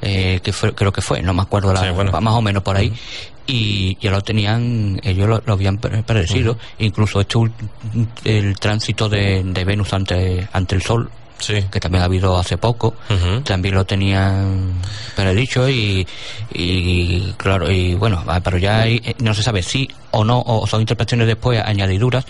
[0.00, 2.12] Eh, que fue, creo que fue, no me acuerdo, la, Sí, bueno.
[2.20, 2.92] más o menos por ahí.
[3.48, 7.52] Y ya lo tenían, ellos lo, lo habían pre- predecido, incluso ul-
[8.24, 11.64] el tránsito de, de Venus ante, ante el Sol, Sí.
[11.70, 12.94] que también ha habido hace poco,
[13.44, 14.72] también lo tenían
[15.14, 16.06] predicho y,
[16.52, 20.40] y claro, y bueno, ah, pero ya hay- eh, no se sabe si o no,
[20.46, 22.24] o son interpretaciones después añadiduras,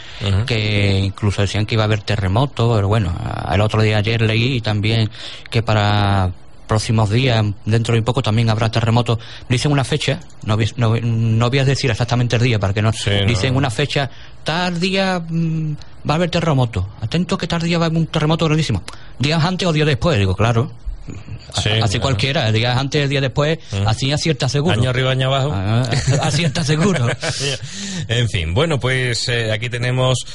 [0.47, 3.15] que incluso decían que iba a haber terremotos, pero bueno,
[3.53, 5.09] el otro día ayer leí también
[5.51, 6.31] que para
[6.67, 9.19] próximos días, dentro de un poco también habrá terremotos.
[9.49, 12.83] Dicen una fecha, no voy, no, no voy a decir exactamente el día, para que
[12.83, 12.93] no.
[12.93, 13.27] Sí, no.
[13.27, 14.11] dicen una fecha,
[14.45, 15.73] tal día mm,
[16.09, 16.89] va a haber terremoto.
[17.01, 18.83] Atento que tal día va a haber un terremoto grandísimo.
[19.19, 20.71] Días antes o días después, digo, claro.
[21.55, 22.01] Sí, así claro.
[22.03, 23.87] cualquiera, días antes, días después, Mm.
[23.87, 24.75] así acierta seguro.
[24.79, 25.53] Año arriba, año abajo.
[25.55, 25.89] Ah,
[26.23, 27.07] acierta seguro.
[28.09, 30.27] en fin, bueno, pues eh, aquí tenemos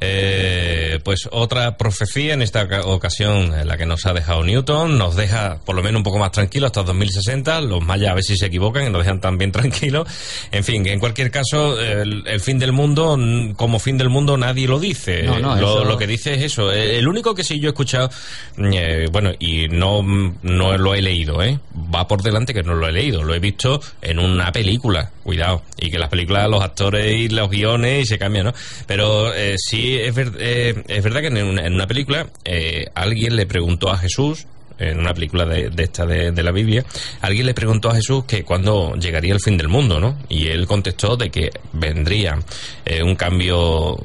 [0.00, 4.96] eh, pues otra profecía en esta oca- ocasión en la que nos ha dejado Newton,
[4.96, 8.24] nos deja por lo menos un poco más tranquilo hasta 2060, los mayas a ver
[8.24, 10.08] si se equivocan y nos dejan también tranquilos.
[10.52, 13.18] En fin, en cualquier caso, el, el fin del mundo,
[13.56, 15.22] como fin del mundo, nadie lo dice.
[15.24, 16.72] No, no, lo, eso- lo que dice es eso.
[16.72, 18.10] El único que sí yo he escuchado,
[18.56, 21.58] mm, eh, bueno, y no, mm, no lo he leído, ¿eh?
[21.94, 25.62] Va por delante que no lo he leído, lo he visto en una película, cuidado.
[25.76, 28.54] Y que las películas, los actores y los guiones y se cambian, ¿no?
[28.86, 33.90] Pero eh, sí es, eh, es verdad que en una, película eh, alguien le preguntó
[33.90, 34.46] a Jesús,
[34.78, 36.84] en una película de, esta de, de la Biblia,
[37.20, 40.16] alguien le preguntó a Jesús que cuándo llegaría el fin del mundo, ¿no?
[40.28, 42.38] Y él contestó de que vendría
[42.84, 43.98] eh, un cambio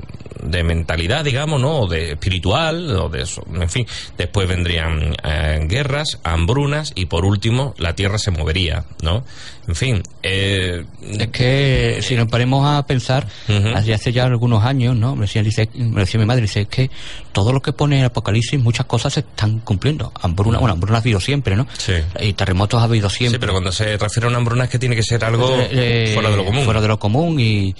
[0.46, 1.80] de mentalidad, digamos, ¿no?
[1.82, 3.86] O de espiritual, o de eso, en fin.
[4.18, 9.24] Después vendrían eh, guerras, hambrunas y por último la tierra se movería, ¿no?
[9.68, 10.84] En fin, eh,
[11.18, 13.70] Es que si nos ponemos a pensar, Ujú.
[13.76, 15.16] hace, hace ya algunos años, ¿no?
[15.16, 16.92] Me decía, dice, me decía mi madre, dice, es que
[17.32, 20.12] todo lo que pone el Apocalipsis, muchas cosas se están cumpliendo.
[20.22, 21.66] Hambruna, bueno, hambruna ha habido siempre, ¿no?
[21.78, 21.94] Sí.
[22.20, 23.40] Y terremotos ha habido sí, siempre.
[23.40, 26.12] pero cuando se refiere a una hambruna es que tiene que ser algo Eh, eh,
[26.14, 26.66] fuera de lo común.
[26.66, 27.74] Fuera de lo común y,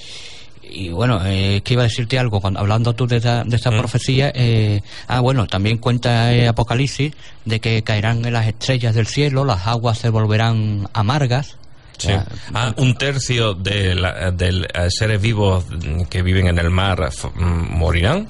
[0.74, 3.72] y bueno, eh, que iba a decirte algo, cuando, hablando tú de esta, de esta
[3.72, 3.78] Mm.
[3.78, 7.14] profecía, eh, ah, bueno, también cuenta eh, Apocalipsis
[7.46, 11.58] de que caerán en las estrellas del cielo, las aguas se volverán amargas,
[11.98, 12.12] Sí.
[12.54, 15.66] Ah, un tercio de, la, de eh, seres vivos
[16.10, 18.28] que viven en el mar mm, morirán.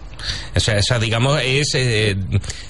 [0.56, 2.16] O sea, esa, digamos, es eh,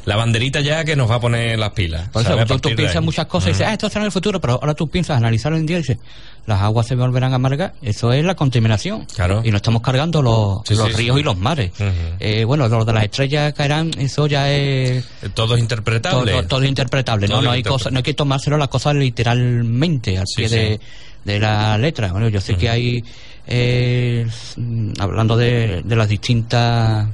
[0.05, 2.09] la banderita ya que nos va a poner las pilas.
[2.09, 4.53] Por eso, tú, piensas muchas cosas y dices, ah, esto será en el futuro, pero
[4.53, 5.97] ahora tú piensas analizarlo en día y dices,
[6.45, 7.73] las aguas se volverán a amargar.
[7.81, 9.05] Eso es la contaminación.
[9.15, 9.41] Claro.
[9.43, 11.71] Y no estamos cargando los, los ríos y los mares.
[12.19, 15.05] eh, bueno, lo de las estrellas caerán, eso ya es.
[15.33, 16.43] Todo es interpretable.
[16.43, 17.27] Todo, es interpretable.
[17.27, 20.79] no, no, hay cosa, no hay que tomárselo las cosas literalmente, al pie de,
[21.23, 22.11] de, la letra.
[22.11, 23.03] Bueno, yo sé que hay.
[23.45, 24.25] Eh,
[24.99, 27.07] hablando de, de las distintas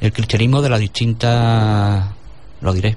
[0.00, 2.06] el cristianismo de las distintas,
[2.60, 2.96] lo diré,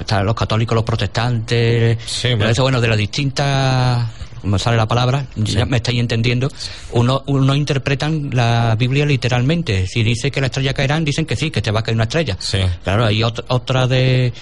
[0.00, 4.08] están los católicos, los protestantes, eso, bueno, de las distintas
[4.42, 6.50] me sale la palabra, ya me estáis entendiendo,
[6.92, 9.86] uno, uno interpretan la Biblia literalmente.
[9.86, 12.04] Si dice que la estrella caerán, dicen que sí, que te va a caer una
[12.04, 12.36] estrella.
[12.82, 14.32] Claro, hay otra de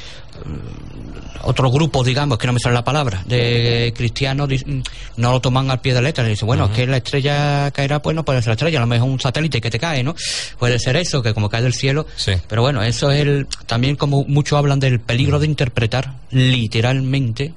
[0.45, 4.80] mm, otro grupo, digamos, que no me sale la palabra, de cristianos mm,
[5.16, 6.24] no lo toman al pie de letra.
[6.24, 8.86] Dicen, bueno, es que la estrella caerá, pues no puede ser la estrella, a lo
[8.86, 10.14] mejor un satélite que te cae, ¿no?
[10.59, 12.07] Puede ser eso, que como cae del cielo.
[12.49, 13.47] Pero bueno, eso es el.
[13.66, 17.55] También, como muchos hablan del peligro de interpretar literalmente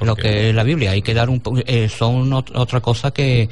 [0.00, 0.92] lo que es la Biblia.
[0.92, 3.48] Hay que dar un eh, son otra cosa que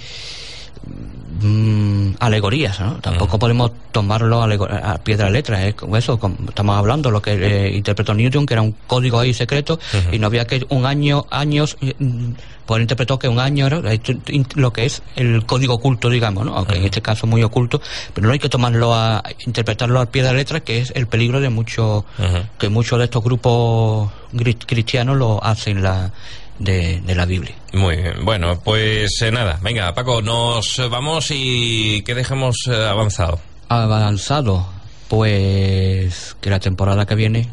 [1.41, 2.95] mm, alegorías, ¿no?
[2.97, 6.19] Tampoco podemos tomarlo a, pie de la letra, es como eso,
[6.49, 9.79] estamos hablando, lo que eh, interpretó Newton, que era un código ahí secreto,
[10.13, 12.33] y no había que un año, años, mm,
[12.67, 13.81] pues interpretó que un año era
[14.57, 16.57] lo que es el código oculto, digamos, ¿no?
[16.57, 17.81] Aunque en este caso muy oculto,
[18.13, 21.07] pero no hay que tomarlo a, interpretarlo al pie de la letra, que es el
[21.07, 22.05] peligro de muchos,
[22.59, 24.11] que muchos de estos grupos
[24.67, 26.13] cristianos lo hacen la
[26.59, 27.55] de, la Biblia.
[27.73, 33.41] Muy bien, bueno, pues eh, nada, venga, Paco, nos vamos y que dejemos eh, avanzado.
[33.69, 34.67] Avanzado,
[35.09, 37.49] pues que la temporada que viene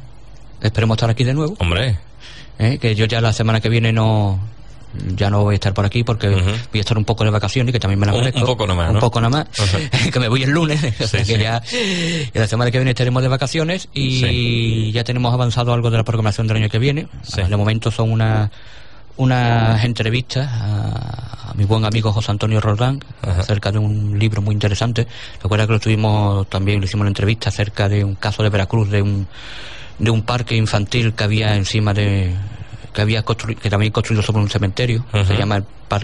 [0.62, 1.56] esperemos estar aquí de nuevo.
[1.60, 1.98] Hombre.
[2.60, 2.78] ¿Eh?
[2.80, 4.40] Que yo ya la semana que viene no
[5.16, 7.74] ya no voy a estar por aquí porque voy a estar un poco de vacaciones
[7.74, 8.40] que también me la merezco.
[8.40, 9.48] Un, poco nomás, Un poco nomás.
[10.12, 10.80] que me voy el lunes.
[11.26, 11.62] que ya,
[12.34, 16.48] la semana que viene estaremos de vacaciones y ya tenemos avanzado algo de la programación
[16.48, 17.08] del año que viene.
[17.36, 18.52] De momento son una
[19.18, 25.08] unas entrevistas a, mi buen amigo José Antonio Roldán acerca de un libro muy interesante.
[25.42, 28.90] Recuerda que lo tuvimos también, le hicimos una entrevista acerca de un caso de Veracruz,
[28.90, 29.28] de un,
[30.00, 32.34] de un parque infantil que había encima de,
[32.92, 35.58] que había construido, que también construido sobre un cementerio, se llama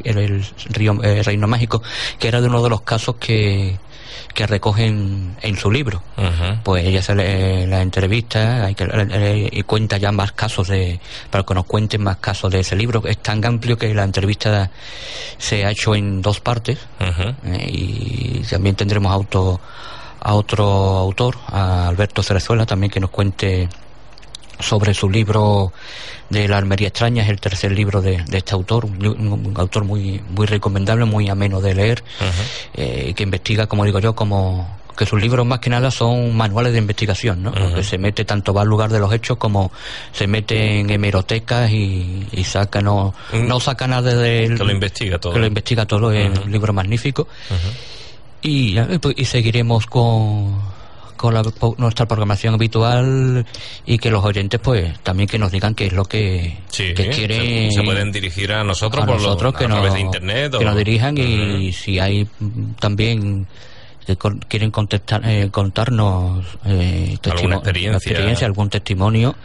[0.04, 1.82] el, el, río eh, Reino Mágico,
[2.20, 3.80] que era de uno de los casos que,
[4.34, 6.02] que recogen en su libro.
[6.64, 11.00] Pues ella se le la entrevista hay que, y cuenta ya más casos de,
[11.30, 13.04] para que nos cuenten más casos de ese libro.
[13.06, 14.70] Es tan amplio que la entrevista
[15.38, 19.60] se ha hecho en dos partes eh, y también tendremos auto,
[20.22, 23.70] a otro autor, a Alberto Cerezuela, también que nos cuente
[24.60, 25.72] sobre su libro
[26.30, 30.46] de la Almería extraña, es el tercer libro de, este autor, un, autor muy muy
[30.46, 32.04] recomendable, muy ameno de leer,
[32.74, 36.74] eh, que investiga, como digo yo, como que sus libros más que nada son manuales
[36.74, 37.54] de investigación, ¿no?
[37.74, 39.72] que se mete tanto va al lugar de los hechos como
[40.12, 43.48] se mete en hemerotecas y, saca, no, mm.
[43.48, 44.54] no saca nada de...
[44.58, 45.32] Que lo investiga todo.
[45.32, 47.30] Que lo investiga todo, es un libro magnífico.
[48.42, 50.60] Y, pues, y seguiremos con
[51.20, 51.36] con
[51.78, 53.46] nuestra programación habitual
[53.86, 57.84] y que los oyentes pues también que nos digan qué es lo que, quieren se,
[57.84, 61.74] pueden dirigir a nosotros por nosotros que a través de internet que nos dirijan y
[61.74, 62.26] si hay
[62.80, 63.48] también
[64.18, 68.46] quieren contestar, eh, contarnos eh, alguna experiencia.
[68.46, 69.36] algún testimonio,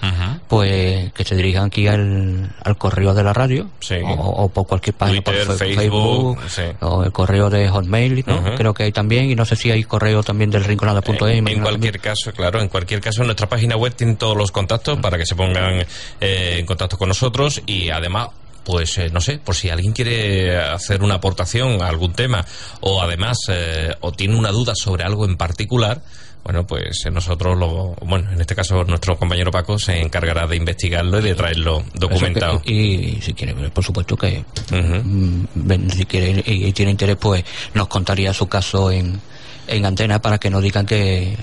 [0.48, 3.68] pues que se dirijan aquí al, al correo de la radio
[4.16, 6.38] o, por cualquier página, por Facebook,
[6.80, 8.24] o el correo de Hotmail,
[8.56, 11.20] creo que hay también, y no sé si hay correo también del rinconada.es.
[11.22, 14.98] En, en cualquier caso, claro, en cualquier caso, nuestra página web tiene todos los contactos
[14.98, 15.84] para que se pongan
[16.20, 18.28] eh, en contacto con nosotros y además
[18.64, 22.44] pues eh, no sé, por si alguien quiere hacer una aportación a algún tema
[22.80, 26.02] o además eh, o tiene una duda sobre algo en particular,
[26.44, 31.18] bueno, pues nosotros lo, bueno, en este caso nuestro compañero Paco se encargará de investigarlo
[31.18, 32.60] y de traerlo documentado.
[32.66, 38.34] y, si quiere, por supuesto que mm, si quiere y tiene interés, pues nos contaría
[38.34, 39.18] su caso en
[39.66, 41.36] en antena para que no digan que,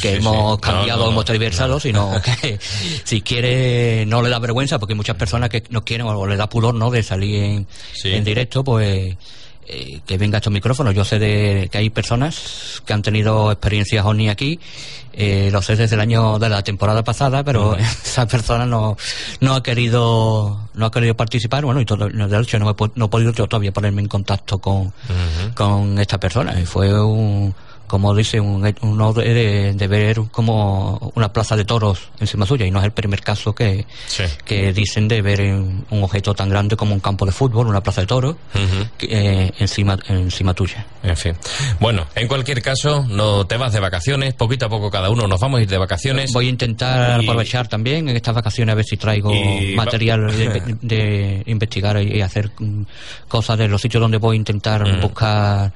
[0.00, 2.58] que hemos cambiado o hemos tergiversado, sino que
[3.04, 6.36] si quiere no le da vergüenza, porque hay muchas personas que no quieren o le
[6.36, 7.66] da pudor no de salir en,
[8.04, 9.16] en directo, pues
[9.70, 10.94] eh, que venga estos micrófonos.
[10.94, 14.58] Yo sé de que hay personas que han tenido experiencias ONI aquí,
[15.12, 18.96] eh, lo sé desde el año de la temporada pasada, pero esa persona no,
[19.40, 21.66] no ha querido no ha querido participar.
[21.66, 24.92] Bueno, y todo, de hecho no he, no he podido todavía ponerme en contacto con,
[25.54, 26.58] con esta persona.
[26.58, 27.54] Y fue un
[27.88, 32.70] como dice, un, uno de, de, ver como una plaza de toros encima suya, y
[32.70, 34.24] no es el primer caso que, Sí.
[34.44, 38.02] que dicen de ver un objeto tan grande como un campo de fútbol, una plaza
[38.02, 38.36] de toros,
[39.00, 40.86] eh, encima, encima tuya.
[41.02, 41.34] En fin.
[41.80, 45.40] Bueno, en cualquier caso, no te vas de vacaciones, poquito a poco cada uno nos
[45.40, 46.32] vamos a ir de vacaciones.
[46.32, 50.26] Voy a intentar Y- aprovechar también en estas vacaciones a ver si traigo Y material
[50.36, 52.82] de, de investigar y hacer mm,
[53.28, 55.72] cosas de los sitios donde voy a intentar buscar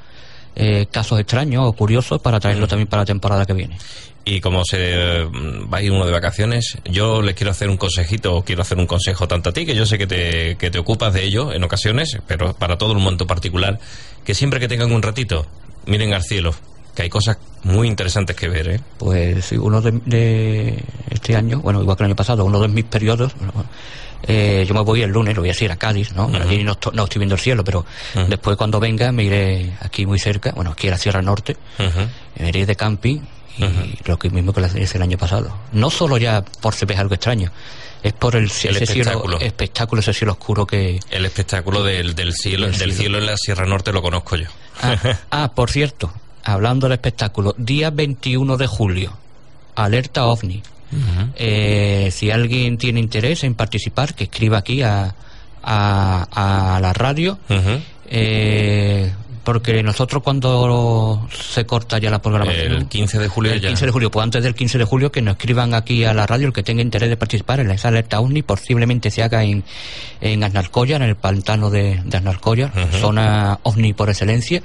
[0.54, 3.78] eh, casos extraños o curiosos para traerlo también para la temporada que viene.
[4.24, 8.36] Y como se va a ir uno de vacaciones, yo le quiero hacer un consejito,
[8.36, 10.78] o quiero hacer un consejo tanto a ti, que yo sé que te, que te
[10.78, 13.80] ocupas de ello en ocasiones, pero para todo el mundo particular,
[14.24, 15.46] que siempre que tengan un ratito,
[15.86, 16.54] miren al cielo,
[16.94, 18.80] que hay cosas muy interesantes que ver, ¿eh?
[18.98, 22.68] Pues sí, uno de, de este año, bueno, igual que el año pasado, uno de
[22.68, 23.64] mis periodos, bueno,
[24.24, 26.30] eh, yo me voy el lunes, lo voy a decir a Cádiz, ¿no?
[26.34, 27.84] Allí no, esto- no estoy viendo el cielo, pero
[28.28, 32.00] después cuando venga me iré aquí muy cerca, bueno, aquí a la Sierra Norte, Ujú.
[32.38, 33.20] me iré de camping
[33.58, 35.54] y lo que mismo que lo hice el año pasado.
[35.72, 37.50] No solo ya por ves algo extraño,
[38.02, 39.38] es por el, ese espectáculo.
[39.38, 40.98] cielo, espectáculo, ese cielo oscuro que...
[41.10, 42.94] El espectáculo del, del cielo, Del del cielo.
[43.02, 44.48] cielo en la Sierra Norte lo conozco yo.
[44.80, 44.96] Ah,
[45.30, 46.12] ah, por cierto,
[46.44, 49.12] hablando del espectáculo, día 21 de julio,
[49.76, 50.62] alerta ovni.
[51.36, 55.14] Eh, si alguien tiene interés en participar, que escriba aquí a,
[55.62, 57.38] a, a la radio.
[58.08, 59.10] Eh,
[59.44, 63.68] porque nosotros cuando se corta ya la programación El 15 de julio el ya.
[63.68, 66.26] 15 de julio, pues antes del 15 de julio que nos escriban aquí a la
[66.26, 69.64] radio el que tenga interés de participar en esa alerta OVNI, posiblemente se haga en,
[70.20, 72.20] en Aznalcóllar, en el pantano de, de
[73.00, 74.62] zona OVNI por excelencia,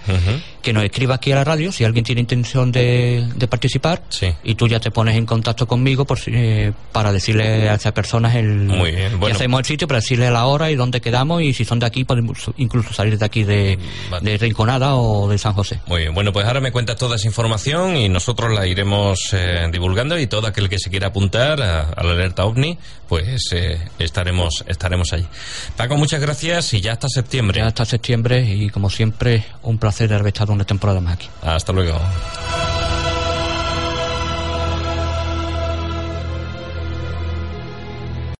[0.61, 4.27] que nos escriba aquí a la radio si alguien tiene intención de, de participar Sí.
[4.43, 7.93] y tú ya te pones en contacto conmigo por, si- eh, para decirle a esas
[7.93, 9.35] personas el Muy bien, bueno.
[9.35, 12.03] hacemos el sitio para decirle la hora y dónde quedamos y si son de aquí
[12.03, 13.77] podemos incluso salir de aquí de,
[14.09, 14.31] Vale.
[14.31, 14.37] de
[14.67, 15.79] Rinconada o de San José.
[15.85, 19.65] Muy bien, bueno, pues ahora me cuentas toda esa información y nosotros la iremos eh,
[19.71, 23.79] divulgando y todo aquel que se quiera apuntar a, a la alerta OVNI, pues eh,
[23.97, 25.25] estaremos estaremos allí.
[25.77, 27.61] Paco, muchas gracias y ya hasta septiembre.
[27.61, 31.29] Ya hasta septiembre y como siempre un placer haber estado una temporada más aquí.
[31.43, 31.97] Hasta luego.